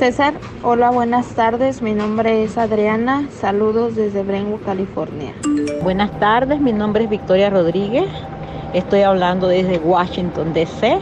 César, 0.01 0.33
hola, 0.63 0.89
buenas 0.89 1.27
tardes. 1.35 1.83
Mi 1.83 1.93
nombre 1.93 2.43
es 2.43 2.57
Adriana. 2.57 3.29
Saludos 3.39 3.95
desde 3.95 4.23
Brentwood, 4.23 4.61
California. 4.65 5.31
Buenas 5.83 6.09
tardes, 6.19 6.59
mi 6.59 6.73
nombre 6.73 7.03
es 7.03 7.09
Victoria 7.11 7.51
Rodríguez. 7.51 8.09
Estoy 8.73 9.01
hablando 9.03 9.47
desde 9.47 9.77
Washington, 9.77 10.53
D.C., 10.55 10.97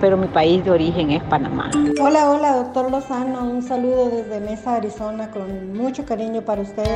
pero 0.00 0.16
mi 0.16 0.26
país 0.26 0.64
de 0.64 0.70
origen 0.70 1.10
es 1.10 1.22
Panamá. 1.24 1.70
Hola, 2.00 2.30
hola, 2.30 2.52
doctor 2.54 2.90
Lozano. 2.90 3.44
Un 3.44 3.62
saludo 3.62 4.08
desde 4.08 4.40
Mesa, 4.40 4.76
Arizona, 4.76 5.30
con 5.30 5.76
mucho 5.76 6.06
cariño 6.06 6.40
para 6.40 6.62
usted. 6.62 6.88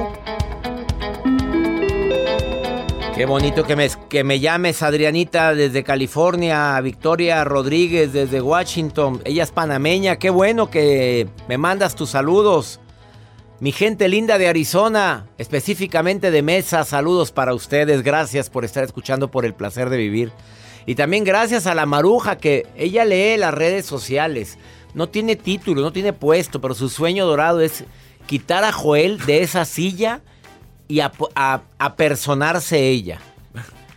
Qué 3.15 3.27
bonito 3.27 3.63
que 3.63 3.77
me, 3.77 3.89
que 4.09 4.25
me 4.25 4.41
llames 4.41 4.83
Adrianita 4.83 5.55
desde 5.55 5.85
California, 5.85 6.81
Victoria 6.81 7.45
Rodríguez 7.45 8.13
desde 8.13 8.41
Washington. 8.41 9.23
Ella 9.25 9.45
es 9.45 9.53
panameña, 9.53 10.17
qué 10.17 10.31
bueno 10.31 10.69
que 10.69 11.29
me 11.47 11.57
mandas 11.57 11.95
tus 11.95 12.11
saludos. 12.11 12.81
Mi 13.61 13.71
gente 13.71 14.09
linda 14.09 14.37
de 14.37 14.49
Arizona, 14.49 15.27
específicamente 15.39 16.33
de 16.33 16.43
Mesa, 16.43 16.83
saludos 16.83 17.31
para 17.31 17.55
ustedes. 17.55 18.03
Gracias 18.03 18.51
por 18.51 18.65
estar 18.65 18.83
escuchando 18.83 19.31
por 19.31 19.45
el 19.45 19.55
placer 19.55 19.91
de 19.91 19.97
vivir. 19.97 20.33
Y 20.85 20.97
también 20.97 21.23
gracias 21.23 21.69
a 21.69 21.75
la 21.77 21.87
Maruja 21.87 22.37
que 22.37 22.67
ella 22.75 23.05
lee 23.05 23.37
las 23.37 23.55
redes 23.55 23.87
sociales. 23.87 24.59
No 24.93 25.09
tiene 25.09 25.37
título, 25.37 25.83
no 25.83 25.93
tiene 25.93 26.15
puesto, 26.15 26.61
pero 26.61 26.75
su 26.75 26.89
sueño 26.89 27.27
dorado 27.27 27.61
es 27.61 27.85
quitar 28.27 28.65
a 28.65 28.73
Joel 28.73 29.25
de 29.25 29.43
esa 29.43 29.65
silla 29.65 30.21
y 30.89 31.01
a, 31.01 31.13
a- 31.35 31.61
apersonarse 31.79 32.79
ella. 32.89 33.19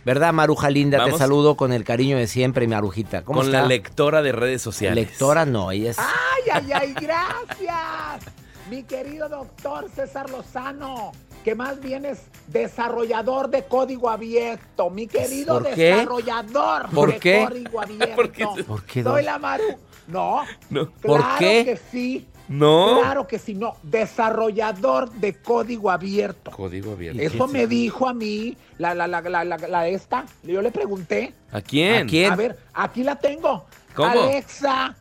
¿Verdad, 0.04 0.32
Maruja 0.32 0.70
linda? 0.70 0.96
Vamos. 0.98 1.14
Te 1.14 1.18
saludo 1.18 1.56
con 1.56 1.72
el 1.72 1.84
cariño 1.84 2.16
de 2.16 2.26
siempre, 2.26 2.66
mi 2.66 2.74
Marujita. 2.74 3.22
¿Cómo 3.24 3.40
Con 3.40 3.48
está? 3.48 3.60
la 3.62 3.68
lectora 3.68 4.22
de 4.22 4.32
redes 4.32 4.62
sociales. 4.62 5.08
Lectora 5.08 5.44
no, 5.44 5.70
ella 5.70 5.90
es... 5.90 5.98
Ay, 5.98 6.42
ay, 6.50 6.72
ay, 6.72 6.94
gracias. 6.94 8.32
Mi 8.70 8.84
querido 8.84 9.28
doctor 9.28 9.90
César 9.94 10.30
Lozano, 10.30 11.12
que 11.44 11.54
más 11.54 11.80
bien 11.80 12.06
es 12.06 12.20
desarrollador 12.46 13.50
de 13.50 13.64
código 13.64 14.08
abierto. 14.08 14.88
Mi 14.88 15.06
querido 15.06 15.60
¿Por 15.62 15.74
qué? 15.74 15.84
desarrollador 15.94 16.88
¿Por 16.90 17.12
de 17.12 17.18
qué? 17.18 17.46
código 17.48 17.80
abierto. 17.82 18.16
¿Por 18.16 18.30
qué? 18.32 18.46
¿Por 18.66 18.84
qué, 18.84 19.02
Soy 19.02 19.24
la 19.24 19.38
Maru. 19.38 19.64
No. 20.06 20.42
No. 20.70 20.90
¿Por 20.90 21.20
claro 21.20 21.36
qué? 21.38 21.64
que 21.66 21.80
sí. 21.90 22.26
No. 22.48 23.00
Claro 23.00 23.26
que 23.26 23.38
sí, 23.38 23.54
no. 23.54 23.76
Desarrollador 23.82 25.10
de 25.10 25.34
código 25.34 25.90
abierto. 25.90 26.50
Código 26.50 26.92
abierto. 26.92 27.20
Eso 27.20 27.46
me 27.46 27.66
dijo 27.66 28.08
a 28.08 28.14
mí 28.14 28.56
la, 28.78 28.94
la, 28.94 29.06
la, 29.06 29.20
la, 29.20 29.44
la, 29.44 29.56
la 29.58 29.88
esta. 29.88 30.24
Yo 30.42 30.62
le 30.62 30.70
pregunté. 30.70 31.34
¿A 31.52 31.60
quién? 31.60 32.06
¿A 32.06 32.06
quién? 32.06 32.32
A 32.32 32.36
ver, 32.36 32.58
aquí 32.72 33.02
la 33.04 33.16
tengo. 33.16 33.66
¿Cómo? 33.94 34.08
Alexa, 34.08 34.96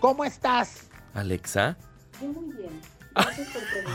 ¿cómo 0.00 0.24
estás? 0.24 0.88
¿Alexa? 1.14 1.76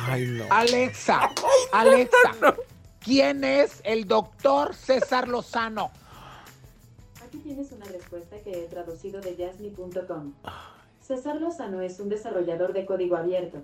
Ay, 0.07 0.25
no. 0.27 0.45
Alexa, 0.49 1.29
Alexa, 1.71 2.55
¿quién 2.99 3.43
es 3.43 3.81
el 3.83 4.07
doctor 4.07 4.73
César 4.73 5.27
Lozano? 5.27 5.91
Aquí 7.23 7.37
tienes 7.39 7.71
una 7.71 7.85
respuesta 7.85 8.37
que 8.43 8.63
he 8.63 8.67
traducido 8.67 9.21
de 9.21 9.35
yasmi.com. 9.35 10.33
César 11.11 11.41
Lozano 11.41 11.81
es 11.81 11.99
un 11.99 12.07
desarrollador 12.07 12.71
de 12.71 12.85
código 12.85 13.17
abierto. 13.17 13.61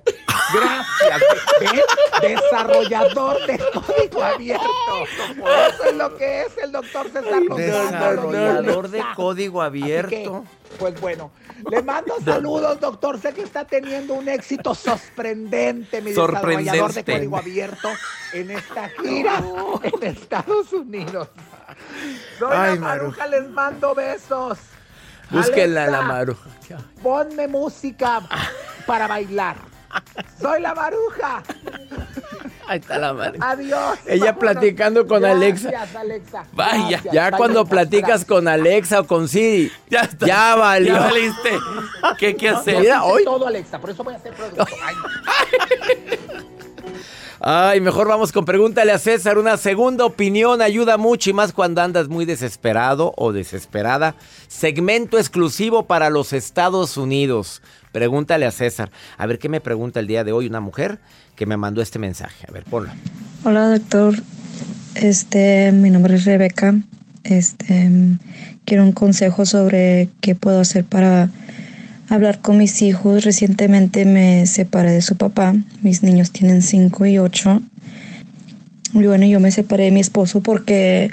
Gracias, 0.53 1.21
¿ven? 1.61 2.33
Desarrollador 2.33 3.47
de 3.47 3.57
código 3.57 4.21
abierto. 4.21 4.65
Eso 5.69 5.83
es 5.85 5.95
lo 5.95 6.17
que 6.17 6.41
es 6.41 6.57
el 6.57 6.73
doctor 6.73 7.05
César 7.05 7.41
Lozano. 7.41 7.55
Desarrollador 7.55 8.89
de 8.89 9.01
código 9.15 9.59
que, 9.61 9.65
abierto. 9.65 10.43
pues 10.77 10.99
bueno, 10.99 11.31
le 11.71 11.81
mando 11.83 12.15
saludos, 12.19 12.81
doctor. 12.81 13.17
Sé 13.17 13.33
que 13.33 13.43
está 13.43 13.63
teniendo 13.63 14.15
un 14.15 14.27
éxito 14.27 14.75
sorprendente, 14.75 16.01
mi 16.01 16.11
desarrollador 16.11 16.91
de 16.91 17.05
código 17.05 17.37
abierto 17.37 17.87
en 18.33 18.51
esta 18.51 18.89
gira 18.89 19.41
en 19.83 20.03
Estados 20.03 20.73
Unidos. 20.73 21.29
Soy 22.39 22.49
Ay, 22.51 22.75
la 22.75 22.81
Maruja, 22.81 23.25
les 23.27 23.49
mando 23.49 23.95
besos. 23.95 24.57
Búsquenla 25.29 25.83
Alexa, 25.83 26.01
la 26.01 26.07
Maru. 26.07 26.35
Ponme 27.03 27.47
música 27.47 28.21
para 28.85 29.07
bailar. 29.07 29.57
Soy 30.41 30.61
la 30.61 30.73
Maruja. 30.75 31.43
Ahí 32.67 32.79
está 32.79 32.97
la 32.97 33.13
madre. 33.13 33.37
Adiós. 33.39 33.97
Ella 34.05 34.33
Vámonos. 34.33 34.39
platicando 34.39 35.07
con 35.07 35.23
Alexa. 35.23 35.69
Gracias, 35.71 35.95
Alexa. 35.95 36.43
Vaya, 36.51 36.87
Gracias. 36.89 37.13
Ya 37.13 37.23
Vaya, 37.23 37.37
cuando 37.37 37.63
gracias. 37.63 37.69
platicas 37.89 38.25
con 38.25 38.47
Alexa 38.49 38.99
o 38.99 39.07
con 39.07 39.29
Siri, 39.29 39.71
Ya 39.89 40.01
está. 40.01 40.25
ya 40.25 40.55
valió. 40.55 40.93
Ya 40.93 40.99
valiste. 40.99 41.59
¿Qué 42.19 42.25
hay 42.27 42.33
que 42.35 42.51
No, 42.51 42.57
hacer? 42.57 42.79
Mira, 42.81 43.03
hoy- 43.05 43.23
todo, 43.23 43.47
Alexa, 43.47 43.79
por 43.79 43.89
eso 43.91 44.03
voy 44.03 44.15
a 44.15 44.19
ser 44.19 44.33
productor. 44.33 44.67
Ay, 44.85 44.95
Ay, 47.39 47.81
mejor 47.81 48.07
vamos 48.07 48.31
con 48.31 48.45
pregúntale 48.45 48.91
a 48.91 48.97
César. 48.97 49.37
Una 49.37 49.57
segunda 49.57 50.05
opinión 50.05 50.61
ayuda 50.61 50.97
mucho 50.97 51.29
y 51.29 51.33
más 51.33 51.53
cuando 51.53 51.81
andas 51.81 52.07
muy 52.07 52.25
desesperado 52.25 53.13
o 53.15 53.31
desesperada. 53.31 54.15
Segmento 54.47 55.19
exclusivo 55.19 55.85
para 55.85 56.09
los 56.09 56.33
Estados 56.33 56.97
Unidos. 56.97 57.61
Pregúntale 57.91 58.45
a 58.47 58.51
César. 58.51 58.91
A 59.17 59.27
ver 59.27 59.37
qué 59.37 59.49
me 59.49 59.61
pregunta 59.61 59.99
el 59.99 60.07
día 60.07 60.23
de 60.23 60.31
hoy 60.31 60.47
una 60.47 60.61
mujer 60.61 60.99
que 61.35 61.45
me 61.45 61.57
mandó 61.57 61.81
este 61.81 61.99
mensaje. 61.99 62.45
A 62.47 62.51
ver, 62.51 62.63
ponlo. 62.63 62.89
Hola 63.43 63.69
doctor, 63.69 64.15
este, 64.95 65.71
mi 65.71 65.91
nombre 65.91 66.15
es 66.15 66.25
Rebeca. 66.25 66.73
Este, 67.23 67.91
quiero 68.65 68.83
un 68.83 68.93
consejo 68.93 69.45
sobre 69.45 70.09
qué 70.21 70.33
puedo 70.33 70.59
hacer 70.61 70.85
para 70.85 71.29
hablar 72.09 72.39
con 72.39 72.57
mis 72.57 72.81
hijos. 72.81 73.23
Recientemente 73.23 74.05
me 74.05 74.45
separé 74.45 74.91
de 74.91 75.01
su 75.01 75.15
papá. 75.15 75.55
Mis 75.81 76.03
niños 76.03 76.31
tienen 76.31 76.61
5 76.61 77.05
y 77.05 77.17
8. 77.19 77.61
Y 78.93 79.05
bueno, 79.05 79.25
yo 79.25 79.39
me 79.39 79.51
separé 79.51 79.85
de 79.85 79.91
mi 79.91 79.99
esposo 79.99 80.41
porque 80.41 81.11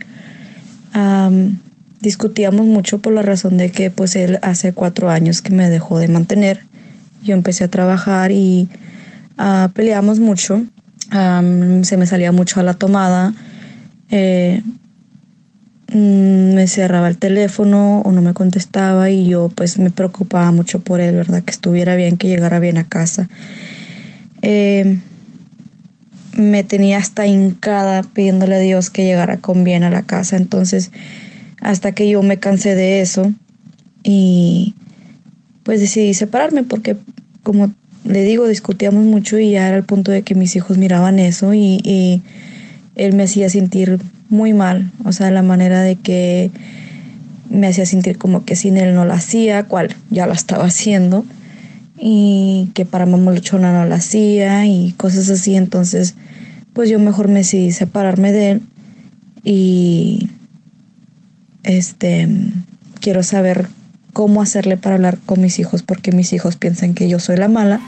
am, 0.92 1.58
discutíamos 2.00 2.66
mucho 2.66 2.98
por 2.98 3.12
la 3.12 3.22
razón 3.22 3.56
de 3.56 3.70
que 3.70 3.90
pues 3.90 4.14
él 4.16 4.38
hace 4.42 4.72
cuatro 4.72 5.10
años 5.10 5.42
que 5.42 5.52
me 5.52 5.68
dejó 5.68 5.98
de 5.98 6.08
mantener. 6.08 6.60
Yo 7.22 7.34
empecé 7.34 7.64
a 7.64 7.68
trabajar 7.68 8.30
y 8.30 8.68
ah, 9.38 9.70
peleamos 9.74 10.20
mucho. 10.20 10.64
Se 11.10 11.96
me 11.96 12.06
salía 12.06 12.32
mucho 12.32 12.60
a 12.60 12.62
la 12.62 12.74
tomada. 12.74 13.34
Eh, 14.10 14.62
me 15.94 16.66
cerraba 16.66 17.08
el 17.08 17.16
teléfono 17.16 18.00
o 18.00 18.10
no 18.10 18.20
me 18.20 18.34
contestaba 18.34 19.10
y 19.10 19.28
yo 19.28 19.48
pues 19.54 19.78
me 19.78 19.90
preocupaba 19.90 20.50
mucho 20.50 20.80
por 20.80 21.00
él, 21.00 21.14
¿verdad? 21.14 21.44
Que 21.44 21.52
estuviera 21.52 21.94
bien, 21.94 22.16
que 22.16 22.28
llegara 22.28 22.58
bien 22.58 22.78
a 22.78 22.88
casa. 22.88 23.28
Eh, 24.42 24.98
me 26.36 26.64
tenía 26.64 26.98
hasta 26.98 27.28
hincada 27.28 28.02
pidiéndole 28.02 28.56
a 28.56 28.58
Dios 28.58 28.90
que 28.90 29.04
llegara 29.04 29.36
con 29.36 29.62
bien 29.62 29.84
a 29.84 29.90
la 29.90 30.02
casa. 30.02 30.36
Entonces, 30.36 30.90
hasta 31.60 31.92
que 31.92 32.08
yo 32.08 32.22
me 32.22 32.38
cansé 32.38 32.74
de 32.74 33.00
eso 33.00 33.32
y 34.02 34.74
pues 35.62 35.80
decidí 35.80 36.12
separarme 36.12 36.64
porque 36.64 36.96
como 37.44 37.72
le 38.04 38.22
digo, 38.24 38.48
discutíamos 38.48 39.04
mucho 39.04 39.38
y 39.38 39.52
ya 39.52 39.68
era 39.68 39.76
el 39.76 39.84
punto 39.84 40.10
de 40.10 40.22
que 40.22 40.34
mis 40.34 40.56
hijos 40.56 40.76
miraban 40.76 41.20
eso 41.20 41.54
y 41.54 42.20
él 42.94 43.14
me 43.14 43.24
hacía 43.24 43.48
sentir 43.48 43.98
muy 44.28 44.52
mal, 44.52 44.90
o 45.04 45.12
sea, 45.12 45.30
la 45.30 45.42
manera 45.42 45.82
de 45.82 45.96
que 45.96 46.50
me 47.50 47.68
hacía 47.68 47.86
sentir 47.86 48.18
como 48.18 48.44
que 48.44 48.56
sin 48.56 48.76
él 48.76 48.94
no 48.94 49.04
la 49.04 49.14
hacía, 49.14 49.64
cual 49.64 49.94
ya 50.10 50.26
la 50.26 50.34
estaba 50.34 50.64
haciendo, 50.64 51.24
y 51.98 52.70
que 52.74 52.84
para 52.84 53.06
mamá 53.06 53.32
luchona 53.32 53.72
no 53.72 53.86
la 53.86 53.96
hacía 53.96 54.66
y 54.66 54.92
cosas 54.92 55.30
así, 55.30 55.54
entonces 55.56 56.14
pues 56.72 56.90
yo 56.90 56.98
mejor 56.98 57.28
me 57.28 57.40
decidí 57.40 57.70
separarme 57.70 58.32
de 58.32 58.50
él 58.50 58.62
y 59.44 60.28
este 61.62 62.28
quiero 63.00 63.22
saber 63.22 63.68
cómo 64.12 64.42
hacerle 64.42 64.76
para 64.76 64.96
hablar 64.96 65.18
con 65.24 65.40
mis 65.40 65.58
hijos 65.58 65.82
porque 65.82 66.12
mis 66.12 66.32
hijos 66.32 66.56
piensan 66.56 66.94
que 66.94 67.08
yo 67.08 67.18
soy 67.18 67.36
la 67.36 67.48
mala. 67.48 67.80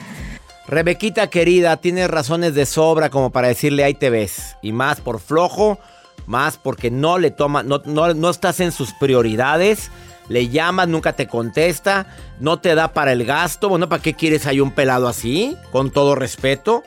Rebequita 0.69 1.29
querida, 1.29 1.77
tienes 1.77 2.11
razones 2.11 2.55
de 2.55 2.67
sobra 2.67 3.09
como 3.09 3.31
para 3.31 3.49
decirle 3.49 3.85
ahí 3.85 3.95
te 3.95 4.11
ves. 4.11 4.57
Y 4.63 4.73
más 4.73 5.01
por 5.01 5.21
flojo, 5.21 5.79
más 6.27 6.59
porque 6.59 6.91
no 6.91 7.19
le 7.19 7.31
toma, 7.31 7.63
no, 7.63 7.83
no, 7.85 8.15
no 8.15 8.31
estás 8.31 8.61
en 8.61 8.73
sus 8.73 8.93
prioridades. 8.93 9.91
Le 10.29 10.49
llamas, 10.49 10.89
nunca 10.89 11.13
te 11.13 11.29
contesta, 11.29 12.07
no 12.41 12.59
te 12.59 12.75
da 12.75 12.93
para 12.93 13.13
el 13.13 13.25
gasto. 13.25 13.69
Bueno, 13.69 13.89
¿para 13.89 14.03
qué 14.03 14.15
quieres 14.15 14.47
ahí 14.47 14.59
un 14.59 14.73
pelado 14.73 15.07
así? 15.07 15.57
Con 15.71 15.93
todo 15.93 16.17
respeto. 16.17 16.83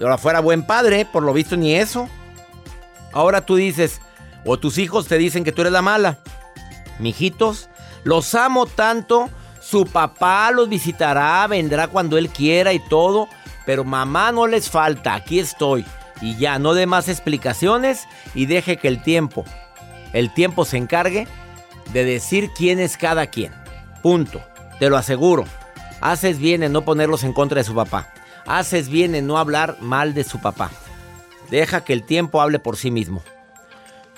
Ahora 0.00 0.16
fuera 0.16 0.40
buen 0.40 0.64
padre, 0.64 1.04
por 1.04 1.24
lo 1.24 1.32
visto 1.32 1.56
ni 1.56 1.74
eso. 1.74 2.08
Ahora 3.12 3.44
tú 3.46 3.56
dices, 3.56 4.00
o 4.44 4.58
tus 4.58 4.78
hijos 4.78 5.08
te 5.08 5.18
dicen 5.18 5.42
que 5.42 5.50
tú 5.50 5.62
eres 5.62 5.72
la 5.72 5.82
mala. 5.82 6.18
Mijitos, 7.00 7.68
los 8.04 8.34
amo 8.36 8.66
tanto. 8.66 9.28
Su 9.74 9.86
papá 9.86 10.52
los 10.52 10.68
visitará, 10.68 11.44
vendrá 11.48 11.88
cuando 11.88 12.16
él 12.16 12.28
quiera 12.28 12.72
y 12.72 12.78
todo. 12.78 13.28
Pero 13.66 13.82
mamá 13.82 14.30
no 14.30 14.46
les 14.46 14.70
falta, 14.70 15.16
aquí 15.16 15.40
estoy. 15.40 15.84
Y 16.20 16.36
ya, 16.36 16.60
no 16.60 16.74
dé 16.74 16.86
más 16.86 17.08
explicaciones 17.08 18.06
y 18.36 18.46
deje 18.46 18.76
que 18.76 18.86
el 18.86 19.02
tiempo, 19.02 19.44
el 20.12 20.32
tiempo 20.32 20.64
se 20.64 20.76
encargue 20.76 21.26
de 21.92 22.04
decir 22.04 22.50
quién 22.56 22.78
es 22.78 22.96
cada 22.96 23.26
quien. 23.26 23.52
Punto. 24.00 24.40
Te 24.78 24.88
lo 24.88 24.96
aseguro. 24.96 25.44
Haces 26.00 26.38
bien 26.38 26.62
en 26.62 26.70
no 26.70 26.82
ponerlos 26.82 27.24
en 27.24 27.32
contra 27.32 27.58
de 27.58 27.64
su 27.64 27.74
papá. 27.74 28.14
Haces 28.46 28.88
bien 28.88 29.16
en 29.16 29.26
no 29.26 29.38
hablar 29.38 29.78
mal 29.80 30.14
de 30.14 30.22
su 30.22 30.40
papá. 30.40 30.70
Deja 31.50 31.82
que 31.82 31.94
el 31.94 32.04
tiempo 32.04 32.40
hable 32.40 32.60
por 32.60 32.76
sí 32.76 32.92
mismo. 32.92 33.24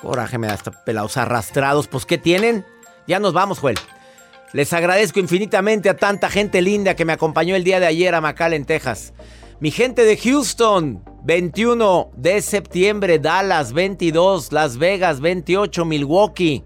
Coraje 0.03 0.37
me 0.37 0.49
da 0.49 0.53
hasta 0.53 0.71
pelados 0.85 1.17
arrastrados. 1.17 1.89
Pues, 1.89 2.05
¿qué 2.05 2.19
tienen? 2.19 2.67
Ya 3.07 3.21
nos 3.21 3.33
vamos, 3.33 3.59
Joel. 3.59 3.79
Les 4.53 4.73
agradezco 4.73 5.19
infinitamente 5.21 5.89
a 5.89 5.97
tanta 5.97 6.31
gente 6.31 6.63
linda 6.63 6.95
que 6.95 7.05
me 7.05 7.13
acompañó 7.13 7.57
el 7.57 7.65
día 7.65 7.81
de 7.81 7.87
ayer 7.87 8.15
a 8.15 8.21
McAllen, 8.21 8.65
Texas. 8.65 9.13
Mi 9.59 9.71
gente 9.71 10.05
de 10.05 10.17
Houston, 10.17 11.03
21 11.25 12.11
de 12.17 12.41
septiembre, 12.43 13.19
Dallas, 13.19 13.73
22, 13.73 14.53
Las 14.53 14.77
Vegas, 14.79 15.21
28, 15.21 15.85
Milwaukee, 15.85 16.65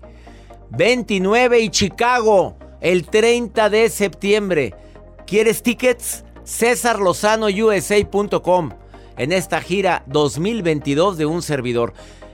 29 0.71 1.61
y 1.61 1.71
Chicago, 1.71 2.59
el 2.81 3.07
30 3.07 3.71
de 3.71 3.89
septiembre. 3.89 4.75
¿Quieres 5.27 5.63
tickets? 5.63 6.25
USA.com 7.57 8.71
en 9.17 9.33
esta 9.33 9.61
gira 9.61 10.03
2022 10.07 11.17
de 11.17 11.27
un 11.27 11.43
servidor. 11.43 11.93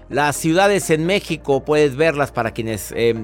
Las 0.08 0.36
ciudades 0.36 0.88
en 0.90 1.04
México 1.04 1.64
puedes 1.64 1.96
verlas 1.96 2.30
para 2.30 2.52
quienes 2.52 2.92
eh, 2.96 3.14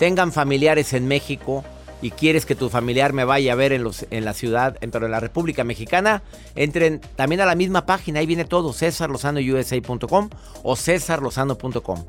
tengan 0.00 0.32
familiares 0.32 0.94
en 0.94 1.06
México 1.06 1.62
y 2.00 2.12
quieres 2.12 2.46
que 2.46 2.54
tu 2.54 2.70
familiar 2.70 3.12
me 3.12 3.24
vaya 3.24 3.52
a 3.52 3.54
ver 3.54 3.74
en, 3.74 3.84
la 4.24 4.32
ciudad, 4.32 4.78
en, 4.80 4.90
pero 4.90 5.04
en 5.04 5.12
la 5.12 5.20
República 5.20 5.62
Mexicana, 5.62 6.22
entren 6.54 7.02
también 7.16 7.42
a 7.42 7.44
la 7.44 7.54
misma 7.54 7.84
página, 7.84 8.20
ahí 8.20 8.26
viene 8.26 8.46
todo, 8.46 8.72
cesarlozanousa.com 8.72 10.30
o 10.62 10.74
cesarlozano.com. 10.74 12.04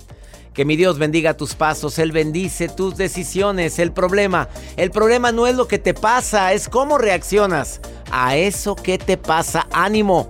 Que 0.53 0.63
mi 0.63 0.77
Dios 0.77 0.99
bendiga 0.99 1.35
tus 1.35 1.53
pasos, 1.53 1.99
Él 1.99 2.13
bendice 2.13 2.69
tus 2.69 2.95
decisiones. 2.95 3.77
El 3.77 3.91
problema, 3.91 4.47
el 4.77 4.91
problema 4.91 5.33
no 5.33 5.45
es 5.45 5.57
lo 5.57 5.67
que 5.67 5.77
te 5.77 5.93
pasa, 5.93 6.53
es 6.53 6.69
cómo 6.69 6.97
reaccionas 6.97 7.81
a 8.09 8.37
eso 8.37 8.73
que 8.73 8.99
te 8.99 9.17
pasa. 9.17 9.67
Ánimo. 9.73 10.29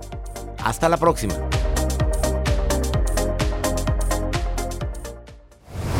Hasta 0.64 0.88
la 0.88 0.96
próxima. 0.96 1.34